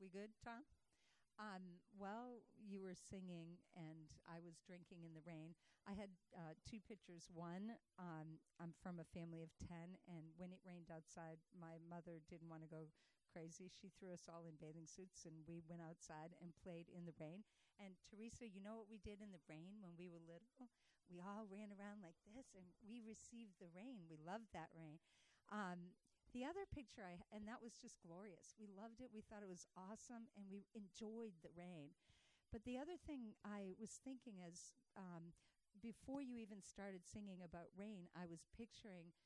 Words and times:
We 0.00 0.08
good, 0.12 0.32
Tom? 0.44 0.66
Um, 1.40 1.80
well, 1.96 2.44
you 2.56 2.80
were 2.84 2.96
singing 2.96 3.60
and 3.76 4.12
I 4.28 4.40
was 4.44 4.60
drinking 4.64 5.04
in 5.04 5.12
the 5.16 5.24
rain. 5.24 5.56
I 5.88 5.94
had 5.96 6.12
uh, 6.36 6.56
two 6.64 6.80
pictures. 6.84 7.28
One, 7.32 7.76
um, 8.00 8.40
I'm 8.60 8.72
from 8.82 8.98
a 9.00 9.08
family 9.16 9.44
of 9.44 9.52
10, 9.60 10.00
and 10.10 10.32
when 10.40 10.50
it 10.50 10.64
rained 10.66 10.90
outside, 10.90 11.38
my 11.54 11.78
mother 11.86 12.18
didn't 12.28 12.50
want 12.50 12.64
to 12.66 12.72
go 12.72 12.88
crazy. 13.32 13.68
She 13.68 13.92
threw 13.92 14.12
us 14.16 14.28
all 14.32 14.48
in 14.48 14.56
bathing 14.60 14.88
suits 14.88 15.28
and 15.28 15.44
we 15.44 15.60
went 15.68 15.84
outside 15.84 16.32
and 16.40 16.56
played 16.64 16.88
in 16.92 17.04
the 17.04 17.16
rain. 17.20 17.44
And 17.76 17.96
Teresa, 18.08 18.48
you 18.48 18.64
know 18.64 18.80
what 18.80 18.88
we 18.92 19.00
did 19.00 19.20
in 19.20 19.32
the 19.32 19.44
rain 19.48 19.76
when 19.84 19.92
we 20.00 20.08
were 20.08 20.22
little? 20.24 20.72
We 21.12 21.20
all 21.20 21.44
ran 21.46 21.70
around 21.76 22.00
like 22.02 22.16
this 22.24 22.50
and 22.56 22.64
we 22.82 23.04
received 23.04 23.60
the 23.60 23.70
rain. 23.76 24.08
We 24.08 24.16
loved 24.18 24.50
that 24.56 24.72
rain. 24.72 24.98
Um, 25.52 25.92
the 26.36 26.44
other 26.44 26.68
picture 26.68 27.00
I 27.00 27.16
and 27.32 27.48
that 27.48 27.64
was 27.64 27.80
just 27.80 27.96
glorious. 28.04 28.52
We 28.60 28.68
loved 28.68 29.00
it. 29.00 29.08
We 29.08 29.24
thought 29.24 29.40
it 29.40 29.48
was 29.48 29.64
awesome, 29.72 30.28
and 30.36 30.44
we 30.52 30.68
enjoyed 30.76 31.32
the 31.40 31.48
rain. 31.56 31.96
But 32.52 32.68
the 32.68 32.76
other 32.76 33.00
thing 33.08 33.32
I 33.40 33.72
was 33.80 33.96
thinking 34.04 34.44
as 34.44 34.76
um, 35.00 35.32
before 35.80 36.20
you 36.20 36.36
even 36.36 36.60
started 36.60 37.08
singing 37.08 37.40
about 37.40 37.72
rain, 37.72 38.12
I 38.12 38.28
was 38.28 38.44
picturing 38.52 39.16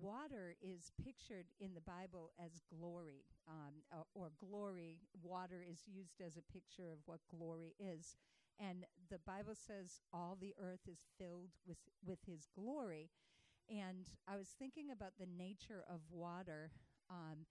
water 0.00 0.56
is 0.64 0.90
pictured 1.04 1.46
in 1.60 1.74
the 1.74 1.84
Bible 1.84 2.32
as 2.40 2.64
glory, 2.72 3.28
um, 3.46 3.84
or, 3.92 4.08
or 4.14 4.32
glory. 4.40 5.04
Water 5.22 5.60
is 5.60 5.84
used 5.86 6.20
as 6.24 6.36
a 6.36 6.52
picture 6.52 6.90
of 6.90 6.98
what 7.06 7.20
glory 7.30 7.74
is. 7.78 8.16
And 8.58 8.86
the 9.10 9.18
Bible 9.26 9.54
says 9.54 10.00
all 10.12 10.36
the 10.40 10.54
earth 10.58 10.86
is 10.88 11.06
filled 11.18 11.50
with, 11.66 11.78
with 12.04 12.18
his 12.26 12.48
glory. 12.54 13.10
And 13.68 14.06
I 14.28 14.36
was 14.36 14.48
thinking 14.58 14.90
about 14.90 15.12
the 15.18 15.26
nature 15.26 15.84
of 15.88 16.00
water. 16.10 16.70
Um, 17.10 17.46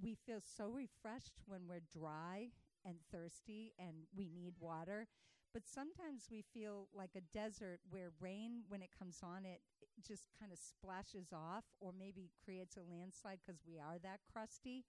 we 0.00 0.14
feel 0.14 0.40
so 0.40 0.68
refreshed 0.70 1.40
when 1.46 1.62
we're 1.68 1.80
dry 1.92 2.48
and 2.84 2.96
thirsty 3.12 3.72
and 3.78 4.06
we 4.16 4.28
need 4.28 4.54
water. 4.60 5.06
But 5.52 5.66
sometimes 5.66 6.28
we 6.30 6.42
feel 6.54 6.88
like 6.94 7.10
a 7.16 7.36
desert 7.36 7.80
where 7.90 8.12
rain, 8.20 8.62
when 8.68 8.82
it 8.82 8.90
comes 8.96 9.18
on, 9.22 9.44
it, 9.44 9.60
it 9.82 10.06
just 10.06 10.26
kind 10.38 10.52
of 10.52 10.58
splashes 10.58 11.32
off 11.32 11.64
or 11.80 11.92
maybe 11.98 12.30
creates 12.44 12.76
a 12.76 12.82
landslide 12.88 13.40
because 13.44 13.60
we 13.66 13.78
are 13.78 13.98
that 14.02 14.20
crusty. 14.32 14.84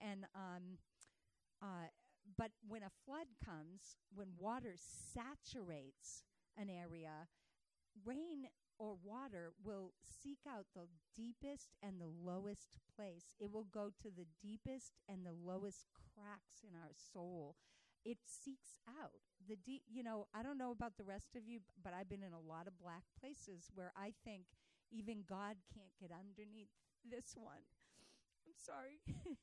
And, 0.00 0.24
um, 0.34 0.78
uh, 1.62 1.86
but 2.36 2.50
when 2.66 2.82
a 2.82 2.90
flood 3.04 3.28
comes, 3.44 3.96
when 4.12 4.28
water 4.38 4.74
saturates 4.76 6.24
an 6.56 6.68
area, 6.68 7.28
rain 8.04 8.46
or 8.78 8.96
water 9.02 9.52
will 9.64 9.92
seek 10.00 10.38
out 10.48 10.66
the 10.74 10.88
deepest 11.14 11.68
and 11.82 12.00
the 12.00 12.08
lowest 12.08 12.68
place. 12.94 13.34
It 13.38 13.52
will 13.52 13.66
go 13.72 13.90
to 14.02 14.08
the 14.08 14.26
deepest 14.40 14.92
and 15.08 15.24
the 15.24 15.32
lowest 15.34 15.86
cracks 15.94 16.62
in 16.62 16.74
our 16.74 16.92
soul. 16.92 17.56
It 18.04 18.18
seeks 18.24 18.76
out 18.88 19.22
the 19.48 19.56
deep, 19.56 19.82
you 19.90 20.02
know, 20.02 20.26
I 20.34 20.42
don't 20.42 20.58
know 20.58 20.70
about 20.70 20.96
the 20.96 21.04
rest 21.04 21.34
of 21.36 21.46
you, 21.46 21.60
but 21.82 21.94
I've 21.94 22.08
been 22.08 22.22
in 22.22 22.32
a 22.32 22.40
lot 22.40 22.66
of 22.66 22.78
black 22.78 23.02
places 23.18 23.70
where 23.74 23.92
I 23.96 24.12
think 24.24 24.44
even 24.90 25.24
God 25.28 25.56
can't 25.72 25.94
get 26.00 26.10
underneath 26.10 26.70
this 27.06 27.34
one. 27.34 27.62
I'm 28.46 28.58
sorry. 28.58 28.98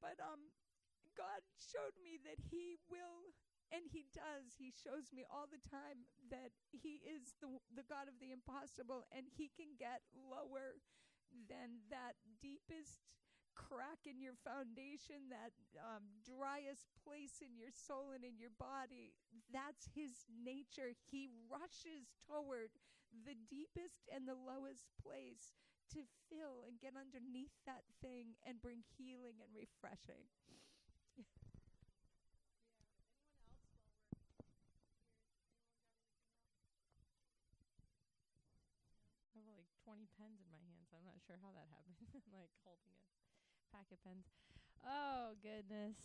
but 0.00 0.20
um 0.20 0.52
God 1.16 1.42
showed 1.56 1.94
me 2.02 2.18
that 2.26 2.42
he 2.50 2.76
will 2.90 3.32
and 3.74 3.90
he 3.90 4.06
does. 4.14 4.54
He 4.54 4.70
shows 4.70 5.10
me 5.10 5.26
all 5.26 5.50
the 5.50 5.58
time 5.58 6.06
that 6.30 6.54
he 6.70 7.02
is 7.02 7.34
the 7.42 7.58
the 7.74 7.82
God 7.82 8.06
of 8.06 8.22
the 8.22 8.30
impossible 8.30 9.02
and 9.10 9.26
he 9.26 9.50
can 9.50 9.74
get 9.74 10.06
lower 10.14 10.78
than 11.34 11.82
that 11.90 12.14
deepest 12.38 13.02
crack 13.54 14.02
in 14.06 14.18
your 14.18 14.34
foundation, 14.42 15.30
that 15.30 15.54
um, 15.78 16.02
driest 16.26 16.90
place 17.02 17.38
in 17.38 17.54
your 17.54 17.70
soul 17.70 18.10
and 18.14 18.26
in 18.26 18.38
your 18.38 18.54
body. 18.54 19.14
That's 19.50 19.90
his 19.94 20.26
nature. 20.30 20.94
He 21.10 21.30
rushes 21.46 22.10
toward 22.26 22.74
the 23.14 23.38
deepest 23.46 24.10
and 24.10 24.26
the 24.26 24.38
lowest 24.38 24.90
place 24.98 25.54
to 25.94 26.02
fill 26.26 26.66
and 26.66 26.82
get 26.82 26.98
underneath 26.98 27.54
that 27.62 27.86
thing 28.02 28.34
and 28.42 28.58
bring 28.58 28.82
healing 28.98 29.38
and 29.38 29.54
refreshing. 29.54 30.26
Pens 40.18 40.42
in 40.42 40.48
my 40.50 40.58
hands. 40.66 40.90
I'm 40.90 41.06
not 41.06 41.22
sure 41.22 41.38
how 41.38 41.54
that 41.54 41.70
happened. 41.70 41.98
like 42.36 42.50
holding 42.66 42.90
a 42.90 43.66
packet 43.70 43.98
of 43.98 44.02
pens. 44.02 44.26
Oh 44.82 45.38
goodness. 45.38 45.98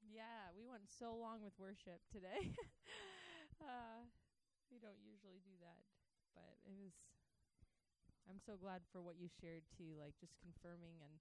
Yeah, 0.00 0.48
we 0.56 0.64
went 0.64 0.88
so 0.88 1.12
long 1.12 1.44
with 1.44 1.52
worship 1.60 2.00
today. 2.08 2.56
uh, 3.60 4.08
we 4.72 4.80
don't 4.80 5.00
usually 5.04 5.40
do 5.44 5.54
that, 5.60 5.84
but 6.32 6.56
it 6.64 6.72
was. 6.72 6.96
I'm 8.28 8.40
so 8.40 8.56
glad 8.60 8.84
for 8.92 9.00
what 9.00 9.16
you 9.16 9.28
shared 9.28 9.64
too, 9.72 9.96
like 9.96 10.12
just 10.20 10.36
confirming 10.44 11.00
and 11.00 11.16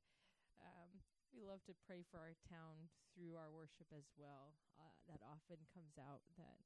um, 0.59 0.91
we 1.31 1.43
love 1.43 1.63
to 1.67 1.75
pray 1.87 2.03
for 2.07 2.19
our 2.19 2.35
town 2.47 2.91
through 3.15 3.35
our 3.39 3.51
worship 3.51 3.87
as 3.95 4.07
well. 4.19 4.55
Uh, 4.75 4.91
that 5.07 5.23
often 5.23 5.57
comes 5.71 5.95
out 5.97 6.21
that 6.35 6.59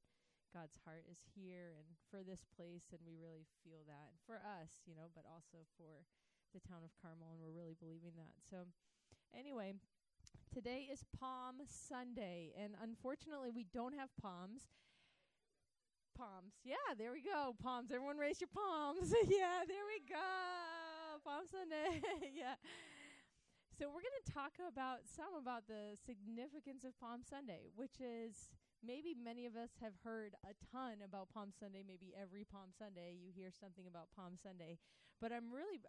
God's 0.52 0.76
heart 0.84 1.08
is 1.08 1.24
here 1.32 1.72
and 1.80 1.88
for 2.12 2.20
this 2.20 2.44
place, 2.52 2.92
and 2.92 3.00
we 3.08 3.16
really 3.16 3.48
feel 3.64 3.80
that 3.88 4.12
and 4.12 4.20
for 4.28 4.36
us, 4.44 4.84
you 4.84 4.92
know, 4.92 5.08
but 5.16 5.24
also 5.24 5.64
for 5.80 6.04
the 6.52 6.60
town 6.60 6.84
of 6.84 6.92
Carmel, 7.00 7.32
and 7.32 7.40
we're 7.40 7.56
really 7.56 7.76
believing 7.80 8.12
that. 8.20 8.36
So, 8.44 8.68
anyway, 9.32 9.72
today 10.52 10.92
is 10.92 11.08
Palm 11.16 11.64
Sunday, 11.64 12.52
and 12.52 12.76
unfortunately, 12.84 13.48
we 13.48 13.64
don't 13.72 13.96
have 13.96 14.12
palms. 14.20 14.68
Palms. 16.12 16.60
Yeah, 16.60 16.92
there 17.00 17.16
we 17.16 17.24
go. 17.24 17.56
Palms. 17.56 17.88
Everyone 17.88 18.20
raise 18.20 18.36
your 18.36 18.52
palms. 18.52 19.08
yeah, 19.32 19.64
there 19.64 19.88
we 19.88 20.04
go. 20.04 20.28
Palm 21.24 21.48
Sunday. 21.48 22.04
yeah. 22.36 22.60
So 23.72 23.88
we're 23.88 24.04
going 24.04 24.20
to 24.20 24.32
talk 24.36 24.52
about 24.60 25.08
some 25.08 25.32
about 25.40 25.64
the 25.64 25.96
significance 26.04 26.84
of 26.84 26.92
Palm 27.00 27.24
Sunday, 27.24 27.72
which 27.74 27.96
is 28.04 28.52
maybe 28.82 29.14
many 29.14 29.46
of 29.46 29.56
us 29.56 29.78
have 29.80 29.94
heard 30.04 30.34
a 30.44 30.52
ton 30.74 31.00
about 31.06 31.30
Palm 31.32 31.54
Sunday. 31.54 31.82
Maybe 31.86 32.12
every 32.12 32.44
Palm 32.44 32.74
Sunday 32.74 33.14
you 33.16 33.30
hear 33.30 33.54
something 33.54 33.86
about 33.86 34.10
Palm 34.14 34.34
Sunday. 34.36 34.78
But 35.22 35.30
I'm 35.32 35.54
really, 35.54 35.80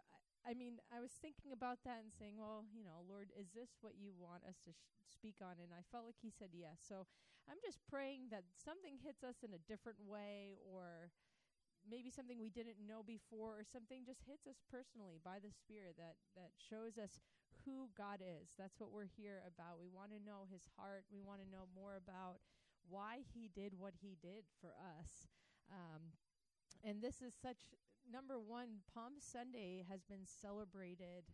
I 0.46 0.54
mean, 0.54 0.78
I 0.94 1.02
was 1.02 1.10
thinking 1.18 1.50
about 1.50 1.82
that 1.84 2.06
and 2.06 2.14
saying, 2.14 2.38
well, 2.38 2.64
you 2.70 2.86
know, 2.86 3.02
Lord, 3.04 3.34
is 3.34 3.50
this 3.50 3.74
what 3.82 3.98
you 3.98 4.14
want 4.14 4.46
us 4.46 4.62
to 4.64 4.72
sh- 4.72 4.86
speak 5.10 5.42
on? 5.42 5.58
And 5.58 5.74
I 5.74 5.82
felt 5.90 6.06
like 6.06 6.22
He 6.22 6.30
said 6.30 6.54
yes. 6.54 6.78
So 6.86 7.04
I'm 7.50 7.58
just 7.60 7.82
praying 7.90 8.30
that 8.30 8.46
something 8.54 8.96
hits 9.02 9.26
us 9.26 9.42
in 9.42 9.52
a 9.52 9.66
different 9.66 10.00
way 10.06 10.56
or 10.62 11.10
maybe 11.84 12.08
something 12.08 12.40
we 12.40 12.48
didn't 12.50 12.80
know 12.80 13.04
before 13.04 13.60
or 13.60 13.64
something 13.64 14.08
just 14.08 14.24
hits 14.24 14.46
us 14.48 14.56
personally 14.72 15.20
by 15.20 15.36
the 15.36 15.52
spirit 15.52 15.96
that 16.00 16.16
that 16.32 16.56
shows 16.56 16.96
us 16.96 17.20
who 17.64 17.88
God 17.96 18.20
is. 18.20 18.52
That's 18.56 18.80
what 18.80 18.92
we're 18.92 19.08
here 19.08 19.40
about. 19.44 19.80
We 19.80 19.88
want 19.88 20.12
to 20.12 20.20
know 20.20 20.44
his 20.48 20.68
heart. 20.76 21.04
We 21.12 21.20
want 21.20 21.40
to 21.40 21.48
know 21.48 21.68
more 21.72 21.96
about 21.96 22.40
why 22.88 23.24
he 23.34 23.50
did 23.54 23.74
what 23.78 23.94
he 24.00 24.16
did 24.20 24.44
for 24.60 24.70
us. 24.98 25.28
Um, 25.70 26.12
and 26.84 27.00
this 27.02 27.22
is 27.22 27.32
such 27.34 27.64
number 28.04 28.36
one 28.38 28.84
palm 28.92 29.16
sunday 29.16 29.82
has 29.88 30.04
been 30.04 30.26
celebrated 30.28 31.24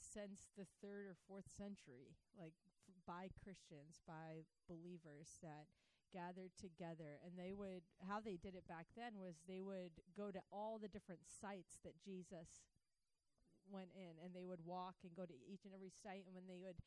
since 0.00 0.48
the 0.56 0.64
third 0.80 1.04
or 1.04 1.16
fourth 1.28 1.44
century 1.52 2.16
like 2.40 2.56
f- 2.64 2.72
by 3.06 3.28
christians 3.44 4.00
by 4.08 4.40
believers 4.68 5.36
that 5.44 5.68
gathered 6.08 6.48
together 6.56 7.20
and 7.20 7.36
they 7.36 7.52
would 7.52 7.84
how 8.08 8.16
they 8.20 8.40
did 8.40 8.56
it 8.56 8.64
back 8.66 8.86
then 8.96 9.20
was 9.20 9.36
they 9.44 9.60
would 9.60 9.92
go 10.16 10.30
to 10.32 10.40
all 10.50 10.78
the 10.80 10.88
different 10.88 11.20
sites 11.28 11.76
that 11.84 11.92
jesus 12.00 12.64
went 13.68 13.92
in 13.92 14.16
and 14.24 14.32
they 14.32 14.46
would 14.48 14.64
walk 14.64 14.96
and 15.04 15.12
go 15.12 15.26
to 15.28 15.36
each 15.44 15.68
and 15.68 15.74
every 15.76 15.92
site 15.92 16.24
and 16.24 16.32
when 16.32 16.48
they 16.48 16.56
would 16.56 16.80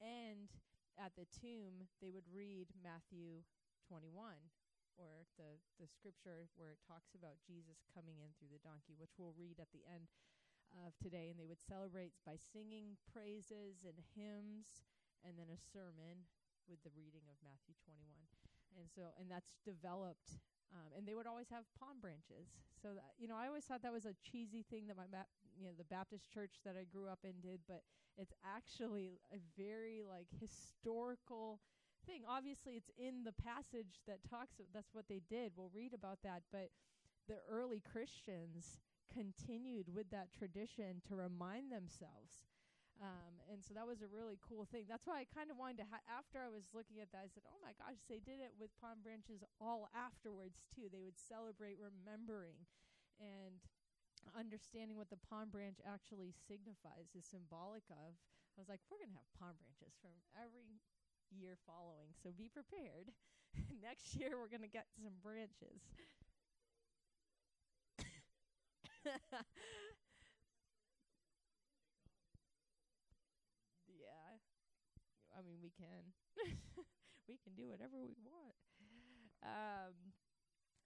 end 0.00 0.48
at 0.98 1.14
the 1.16 1.28
tomb, 1.30 1.88
they 2.00 2.10
would 2.10 2.26
read 2.28 2.72
Matthew 2.80 3.44
21 3.88 4.12
or 5.00 5.24
the 5.40 5.56
the 5.80 5.88
scripture 5.88 6.52
where 6.60 6.76
it 6.76 6.82
talks 6.84 7.16
about 7.16 7.40
Jesus 7.40 7.80
coming 7.96 8.20
in 8.20 8.30
through 8.36 8.52
the 8.52 8.60
donkey, 8.60 8.92
which 8.96 9.16
we'll 9.16 9.36
read 9.36 9.56
at 9.56 9.72
the 9.72 9.84
end 9.88 10.12
of 10.84 10.96
today 11.00 11.28
and 11.28 11.36
they 11.36 11.48
would 11.48 11.60
celebrate 11.60 12.16
by 12.24 12.36
singing 12.36 12.96
praises 13.12 13.84
and 13.84 13.96
hymns 14.16 14.84
and 15.24 15.36
then 15.36 15.52
a 15.52 15.60
sermon 15.60 16.28
with 16.68 16.80
the 16.84 16.92
reading 16.96 17.24
of 17.28 17.36
Matthew 17.44 17.76
21. 17.84 18.00
And 18.76 18.88
so 18.88 19.12
and 19.20 19.28
that's 19.28 19.56
developed 19.64 20.40
um, 20.72 20.88
and 20.96 21.04
they 21.04 21.12
would 21.14 21.28
always 21.28 21.52
have 21.52 21.68
palm 21.76 22.00
branches. 22.00 22.48
So 22.80 22.96
that, 22.96 23.12
you 23.20 23.28
know, 23.28 23.36
I 23.36 23.46
always 23.46 23.64
thought 23.64 23.84
that 23.84 23.92
was 23.92 24.08
a 24.08 24.16
cheesy 24.24 24.64
thing 24.64 24.88
that 24.88 24.96
my 24.96 25.06
ma- 25.12 25.28
you 25.54 25.68
know 25.68 25.76
the 25.76 25.86
Baptist 25.86 26.32
church 26.32 26.64
that 26.64 26.74
I 26.80 26.88
grew 26.88 27.06
up 27.06 27.20
in 27.22 27.36
did, 27.44 27.60
but 27.68 27.84
it's 28.16 28.34
actually 28.44 29.20
a 29.32 29.38
very 29.56 30.02
like 30.06 30.28
historical 30.40 31.60
thing. 32.06 32.22
Obviously, 32.28 32.74
it's 32.74 32.90
in 32.98 33.24
the 33.24 33.32
passage 33.32 34.00
that 34.06 34.18
talks. 34.28 34.56
That's 34.74 34.94
what 34.94 35.08
they 35.08 35.20
did. 35.28 35.52
We'll 35.56 35.70
read 35.74 35.94
about 35.94 36.18
that, 36.24 36.42
but 36.52 36.70
the 37.28 37.38
early 37.48 37.80
Christians 37.80 38.80
continued 39.12 39.94
with 39.94 40.10
that 40.10 40.32
tradition 40.32 41.02
to 41.08 41.14
remind 41.16 41.70
themselves 41.70 42.44
Um, 43.00 43.40
and 43.50 43.64
so 43.64 43.74
that 43.74 43.86
was 43.86 44.02
a 44.02 44.08
really 44.08 44.38
cool 44.46 44.64
thing. 44.70 44.86
That's 44.86 45.06
why 45.06 45.18
I 45.20 45.26
kind 45.26 45.50
of 45.50 45.58
wanted 45.58 45.82
to. 45.82 45.86
Ha- 45.90 46.06
after 46.06 46.38
I 46.38 46.48
was 46.48 46.70
looking 46.72 47.00
at 47.00 47.10
that, 47.12 47.24
I 47.24 47.28
said, 47.32 47.42
"Oh 47.48 47.58
my 47.58 47.72
gosh, 47.74 47.98
they 48.08 48.20
did 48.20 48.38
it 48.38 48.54
with 48.60 48.70
palm 48.78 49.02
branches 49.02 49.42
all 49.58 49.88
afterwards 49.94 50.62
too. 50.70 50.88
They 50.92 51.02
would 51.02 51.18
celebrate 51.18 51.78
remembering 51.80 52.68
and 53.18 53.58
understanding 54.36 54.96
what 54.96 55.10
the 55.10 55.20
palm 55.28 55.50
branch 55.50 55.78
actually 55.86 56.32
signifies, 56.48 57.10
is 57.14 57.24
symbolic 57.26 57.84
of." 57.90 58.14
I 58.56 58.60
was 58.60 58.68
like, 58.68 58.80
"We're 58.90 58.98
gonna 59.00 59.18
have 59.18 59.30
palm 59.38 59.56
branches 59.58 59.94
from 60.00 60.12
every 60.36 60.80
year 61.30 61.56
following, 61.66 62.12
so 62.22 62.30
be 62.32 62.48
prepared. 62.48 63.12
Next 63.82 64.14
year, 64.16 64.38
we're 64.38 64.48
gonna 64.52 64.68
get 64.70 64.86
some 64.96 65.16
branches." 65.22 65.80
yeah. 73.88 74.38
I 75.36 75.40
mean, 75.42 75.58
we 75.62 75.70
can. 75.72 76.12
we 77.28 77.38
can 77.42 77.54
do 77.56 77.68
whatever 77.68 77.98
we 78.02 78.14
want. 78.24 78.56
Um, 79.42 79.94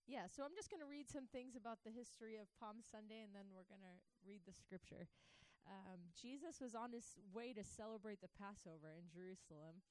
yeah, 0.06 0.30
so 0.30 0.46
I'm 0.46 0.54
just 0.54 0.70
going 0.70 0.82
to 0.82 0.88
read 0.88 1.10
some 1.10 1.26
things 1.28 1.58
about 1.58 1.82
the 1.82 1.90
history 1.90 2.38
of 2.38 2.46
Palm 2.56 2.78
Sunday 2.78 3.26
and 3.26 3.34
then 3.34 3.50
we're 3.50 3.66
going 3.66 3.82
to 3.82 3.98
read 4.22 4.46
the 4.46 4.54
scripture. 4.54 5.10
Um, 5.66 5.98
Jesus 6.14 6.62
was 6.62 6.78
on 6.78 6.94
his 6.94 7.18
way 7.34 7.50
to 7.52 7.66
celebrate 7.66 8.22
the 8.22 8.30
Passover 8.38 8.94
in 8.94 9.10
Jerusalem. 9.10 9.82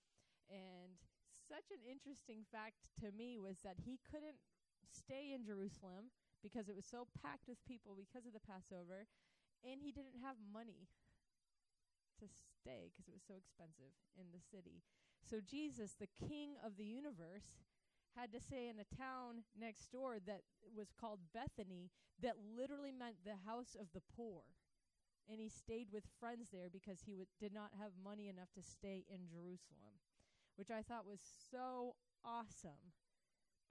And 0.47 0.95
such 1.35 1.67
an 1.69 1.83
interesting 1.83 2.47
fact 2.47 2.95
to 3.03 3.11
me 3.11 3.35
was 3.35 3.59
that 3.67 3.83
he 3.83 3.99
couldn't 4.07 4.39
stay 4.87 5.35
in 5.35 5.43
Jerusalem 5.43 6.15
because 6.39 6.69
it 6.69 6.77
was 6.77 6.87
so 6.87 7.11
packed 7.19 7.49
with 7.49 7.59
people 7.67 7.97
because 7.97 8.23
of 8.23 8.31
the 8.31 8.43
Passover, 8.43 9.09
and 9.65 9.81
he 9.81 9.91
didn't 9.91 10.21
have 10.21 10.37
money 10.39 10.87
to 12.21 12.29
stay 12.29 12.93
because 12.93 13.09
it 13.09 13.17
was 13.17 13.25
so 13.25 13.35
expensive 13.35 13.91
in 14.15 14.29
the 14.31 14.39
city. 14.39 14.85
So 15.25 15.41
Jesus, 15.41 15.97
the 15.97 16.11
king 16.21 16.55
of 16.61 16.77
the 16.77 16.85
universe, 16.85 17.65
had 18.15 18.31
to 18.31 18.39
say 18.39 18.69
in 18.69 18.79
a 18.79 18.95
town 18.95 19.43
next 19.59 19.91
door 19.91 20.17
that 20.25 20.41
was 20.75 20.93
called 20.99 21.19
Bethany, 21.33 21.91
that 22.21 22.35
literally 22.57 22.91
meant 22.91 23.23
the 23.23 23.43
house 23.45 23.75
of 23.79 23.87
the 23.93 24.01
poor. 24.15 24.43
And 25.29 25.39
he 25.39 25.49
stayed 25.49 25.87
with 25.91 26.03
friends 26.19 26.49
there 26.53 26.69
because 26.71 27.01
he 27.01 27.11
w- 27.11 27.27
did 27.39 27.53
not 27.53 27.71
have 27.79 27.91
money 28.03 28.29
enough 28.29 28.53
to 28.55 28.61
stay 28.61 29.05
in 29.09 29.27
Jerusalem, 29.27 29.99
which 30.55 30.69
I 30.69 30.81
thought 30.81 31.07
was 31.07 31.19
so 31.51 31.95
awesome. 32.23 32.93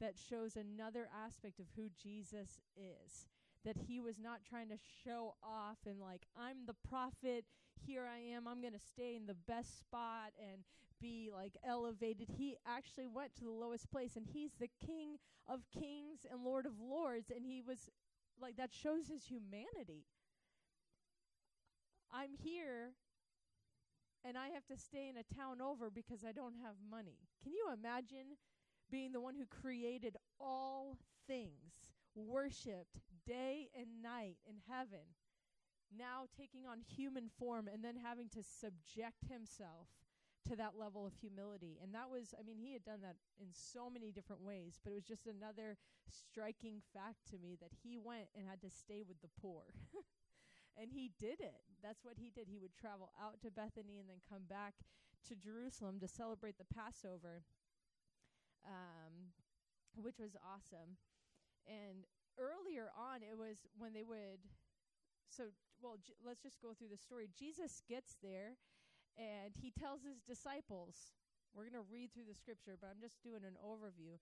That 0.00 0.19
shows 0.19 0.56
another 0.56 1.08
aspect 1.14 1.61
of 1.61 1.67
who 1.76 1.88
Jesus 2.02 2.61
is. 2.76 3.26
That 3.64 3.76
he 3.87 4.00
was 4.00 4.19
not 4.19 4.44
trying 4.44 4.69
to 4.69 4.76
show 5.05 5.37
off 5.43 5.79
and, 5.87 6.00
like, 6.00 6.26
I'm 6.37 6.67
the 6.67 6.75
prophet, 6.88 7.44
here 7.87 8.05
I 8.05 8.19
am, 8.35 8.46
I'm 8.46 8.61
going 8.61 8.75
to 8.75 8.79
stay 8.79 9.14
in 9.17 9.26
the 9.26 9.37
best 9.46 9.79
spot 9.79 10.32
and 10.38 10.64
be 11.05 11.31
like 11.33 11.56
elevated. 11.62 12.29
He 12.39 12.56
actually 12.67 13.06
went 13.06 13.37
to 13.37 13.45
the 13.45 13.51
lowest 13.51 13.91
place 13.91 14.17
and 14.17 14.27
he's 14.27 14.53
the 14.59 14.71
king 14.87 15.19
of 15.47 15.61
kings 15.79 16.25
and 16.31 16.43
lord 16.43 16.65
of 16.65 16.73
lords 16.81 17.31
and 17.31 17.45
he 17.45 17.61
was 17.61 17.91
like 18.41 18.56
that 18.56 18.73
shows 18.73 19.09
his 19.09 19.25
humanity. 19.25 20.06
I'm 22.11 22.31
here 22.43 22.93
and 24.25 24.39
I 24.39 24.49
have 24.49 24.65
to 24.67 24.79
stay 24.79 25.11
in 25.11 25.19
a 25.19 25.35
town 25.37 25.61
over 25.61 25.91
because 25.91 26.25
I 26.25 26.33
don't 26.33 26.55
have 26.65 26.77
money. 26.91 27.19
Can 27.43 27.53
you 27.53 27.69
imagine 27.73 28.39
being 28.91 29.12
the 29.12 29.21
one 29.21 29.35
who 29.35 29.45
created 29.45 30.17
all 30.41 30.97
things, 31.27 31.75
worshiped 32.15 33.01
day 33.27 33.69
and 33.79 34.03
night 34.03 34.37
in 34.49 34.56
heaven, 34.71 35.05
now 35.97 36.25
taking 36.37 36.62
on 36.67 36.79
human 36.97 37.29
form 37.39 37.69
and 37.73 37.85
then 37.85 37.97
having 38.03 38.29
to 38.31 38.43
subject 38.43 39.29
himself 39.31 39.89
to 40.49 40.56
that 40.56 40.75
level 40.79 41.06
of 41.06 41.12
humility. 41.14 41.79
And 41.82 41.94
that 41.94 42.11
was, 42.11 42.35
I 42.38 42.43
mean, 42.43 42.58
he 42.58 42.73
had 42.73 42.85
done 42.85 43.00
that 43.02 43.17
in 43.41 43.49
so 43.52 43.88
many 43.88 44.12
different 44.12 44.43
ways, 44.43 44.79
but 44.82 44.93
it 44.93 44.94
was 44.94 45.05
just 45.08 45.26
another 45.26 45.76
striking 46.08 46.82
fact 46.93 47.25
to 47.31 47.38
me 47.38 47.56
that 47.61 47.73
he 47.82 47.96
went 47.96 48.29
and 48.37 48.46
had 48.46 48.61
to 48.62 48.70
stay 48.70 49.02
with 49.06 49.20
the 49.23 49.32
poor. 49.41 49.64
and 50.81 50.91
he 50.93 51.11
did 51.19 51.41
it. 51.41 51.64
That's 51.82 52.05
what 52.05 52.17
he 52.19 52.31
did. 52.31 52.49
He 52.49 52.58
would 52.58 52.76
travel 52.76 53.11
out 53.20 53.41
to 53.43 53.50
Bethany 53.50 53.99
and 53.99 54.08
then 54.08 54.20
come 54.29 54.44
back 54.49 54.75
to 55.29 55.35
Jerusalem 55.37 55.99
to 56.00 56.08
celebrate 56.08 56.58
the 56.58 56.69
Passover, 56.69 57.43
um, 58.67 59.32
which 59.96 60.19
was 60.19 60.37
awesome. 60.44 60.96
And 61.67 62.05
earlier 62.38 62.91
on, 62.96 63.23
it 63.23 63.38
was 63.38 63.67
when 63.79 63.93
they 63.93 64.05
would. 64.05 64.43
So, 65.31 65.44
well, 65.81 65.96
j- 66.05 66.14
let's 66.25 66.43
just 66.43 66.61
go 66.61 66.75
through 66.75 66.88
the 66.93 66.99
story. 67.00 67.29
Jesus 67.38 67.82
gets 67.88 68.17
there 68.23 68.56
and 69.15 69.55
he 69.55 69.71
tells 69.71 70.03
his 70.03 70.23
disciples, 70.23 71.15
we're 71.55 71.71
going 71.71 71.79
to 71.79 71.87
read 71.87 72.11
through 72.11 72.27
the 72.27 72.35
scripture, 72.35 72.75
but 72.75 72.91
I'm 72.91 73.03
just 73.03 73.23
doing 73.23 73.47
an 73.47 73.55
overview. 73.63 74.19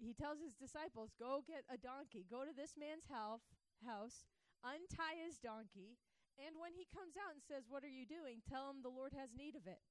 He 0.00 0.16
tells 0.16 0.40
his 0.40 0.56
disciples, 0.56 1.12
go 1.20 1.44
get 1.44 1.68
a 1.68 1.76
donkey, 1.76 2.24
go 2.24 2.48
to 2.48 2.56
this 2.56 2.72
man's 2.80 3.04
house, 3.04 3.52
house, 3.84 4.24
untie 4.64 5.20
his 5.20 5.36
donkey, 5.36 6.00
and 6.40 6.56
when 6.56 6.72
he 6.72 6.88
comes 6.88 7.20
out 7.20 7.36
and 7.36 7.44
says, 7.44 7.68
What 7.68 7.84
are 7.84 7.92
you 7.92 8.08
doing? 8.08 8.40
Tell 8.48 8.72
him 8.72 8.80
the 8.80 8.92
Lord 8.92 9.12
has 9.12 9.36
need 9.36 9.60
of 9.60 9.68
it, 9.68 9.84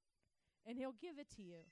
and 0.66 0.74
he'll 0.74 0.98
give 0.98 1.22
it 1.22 1.30
to 1.38 1.46
you. 1.46 1.62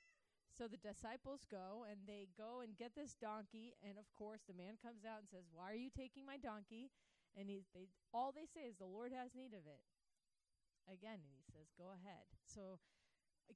So 0.55 0.67
the 0.71 0.79
disciples 0.79 1.47
go 1.51 1.87
and 1.87 2.03
they 2.07 2.31
go 2.39 2.63
and 2.63 2.79
get 2.79 2.95
this 2.95 3.15
donkey, 3.19 3.75
and 3.83 3.99
of 3.99 4.07
course 4.15 4.47
the 4.47 4.55
man 4.55 4.79
comes 4.79 5.03
out 5.03 5.23
and 5.23 5.31
says, 5.31 5.51
"Why 5.51 5.75
are 5.75 5.83
you 5.83 5.91
taking 5.91 6.27
my 6.27 6.39
donkey?" 6.39 6.91
And 7.35 7.51
he, 7.51 7.67
they 7.75 7.91
all 8.15 8.31
they 8.31 8.47
say 8.47 8.67
is, 8.67 8.79
"The 8.79 8.87
Lord 8.87 9.11
has 9.11 9.35
need 9.35 9.55
of 9.55 9.67
it." 9.67 9.83
Again, 10.89 11.21
and 11.21 11.33
he 11.33 11.45
says, 11.45 11.69
"Go 11.77 11.93
ahead." 11.93 12.25
So 12.45 12.81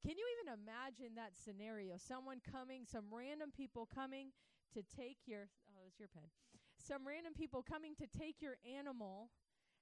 can 0.00 0.16
you 0.16 0.24
even 0.38 0.56
imagine 0.56 1.16
that 1.16 1.36
scenario? 1.36 1.96
Someone 1.96 2.40
coming, 2.40 2.84
some 2.88 3.12
random 3.12 3.52
people 3.52 3.88
coming 3.88 4.32
to 4.72 4.80
take 4.80 5.18
your 5.26 5.48
oh, 5.76 5.84
it's 5.88 5.98
your 5.98 6.08
pen. 6.08 6.32
Some 6.80 7.06
random 7.06 7.34
people 7.34 7.62
coming 7.62 7.94
to 7.96 8.06
take 8.06 8.40
your 8.40 8.56
animal 8.64 9.28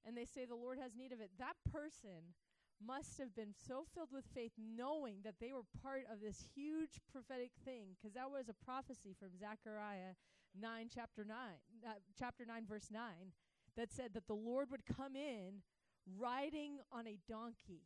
and 0.04 0.16
they 0.16 0.24
say 0.24 0.44
the 0.44 0.56
Lord 0.58 0.78
has 0.78 0.96
need 0.96 1.12
of 1.12 1.20
it. 1.20 1.30
That 1.38 1.56
person 1.70 2.34
must 2.80 3.18
have 3.18 3.36
been 3.36 3.52
so 3.54 3.84
filled 3.94 4.12
with 4.12 4.24
faith 4.34 4.52
knowing 4.56 5.18
that 5.22 5.36
they 5.40 5.52
were 5.52 5.68
part 5.82 6.04
of 6.10 6.20
this 6.20 6.44
huge 6.54 6.98
prophetic 7.12 7.52
thing 7.64 7.94
because 7.94 8.14
that 8.14 8.30
was 8.30 8.48
a 8.48 8.64
prophecy 8.64 9.14
from 9.18 9.36
Zechariah 9.38 10.16
9 10.58 10.88
chapter 10.92 11.24
9 11.24 11.36
uh, 11.86 11.92
chapter 12.18 12.44
9 12.46 12.64
verse 12.66 12.88
9 12.90 13.02
that 13.76 13.92
said 13.92 14.10
that 14.14 14.26
the 14.26 14.34
Lord 14.34 14.70
would 14.70 14.84
come 14.86 15.14
in 15.14 15.62
riding 16.18 16.78
on 16.92 17.06
a 17.06 17.18
donkey. 17.28 17.82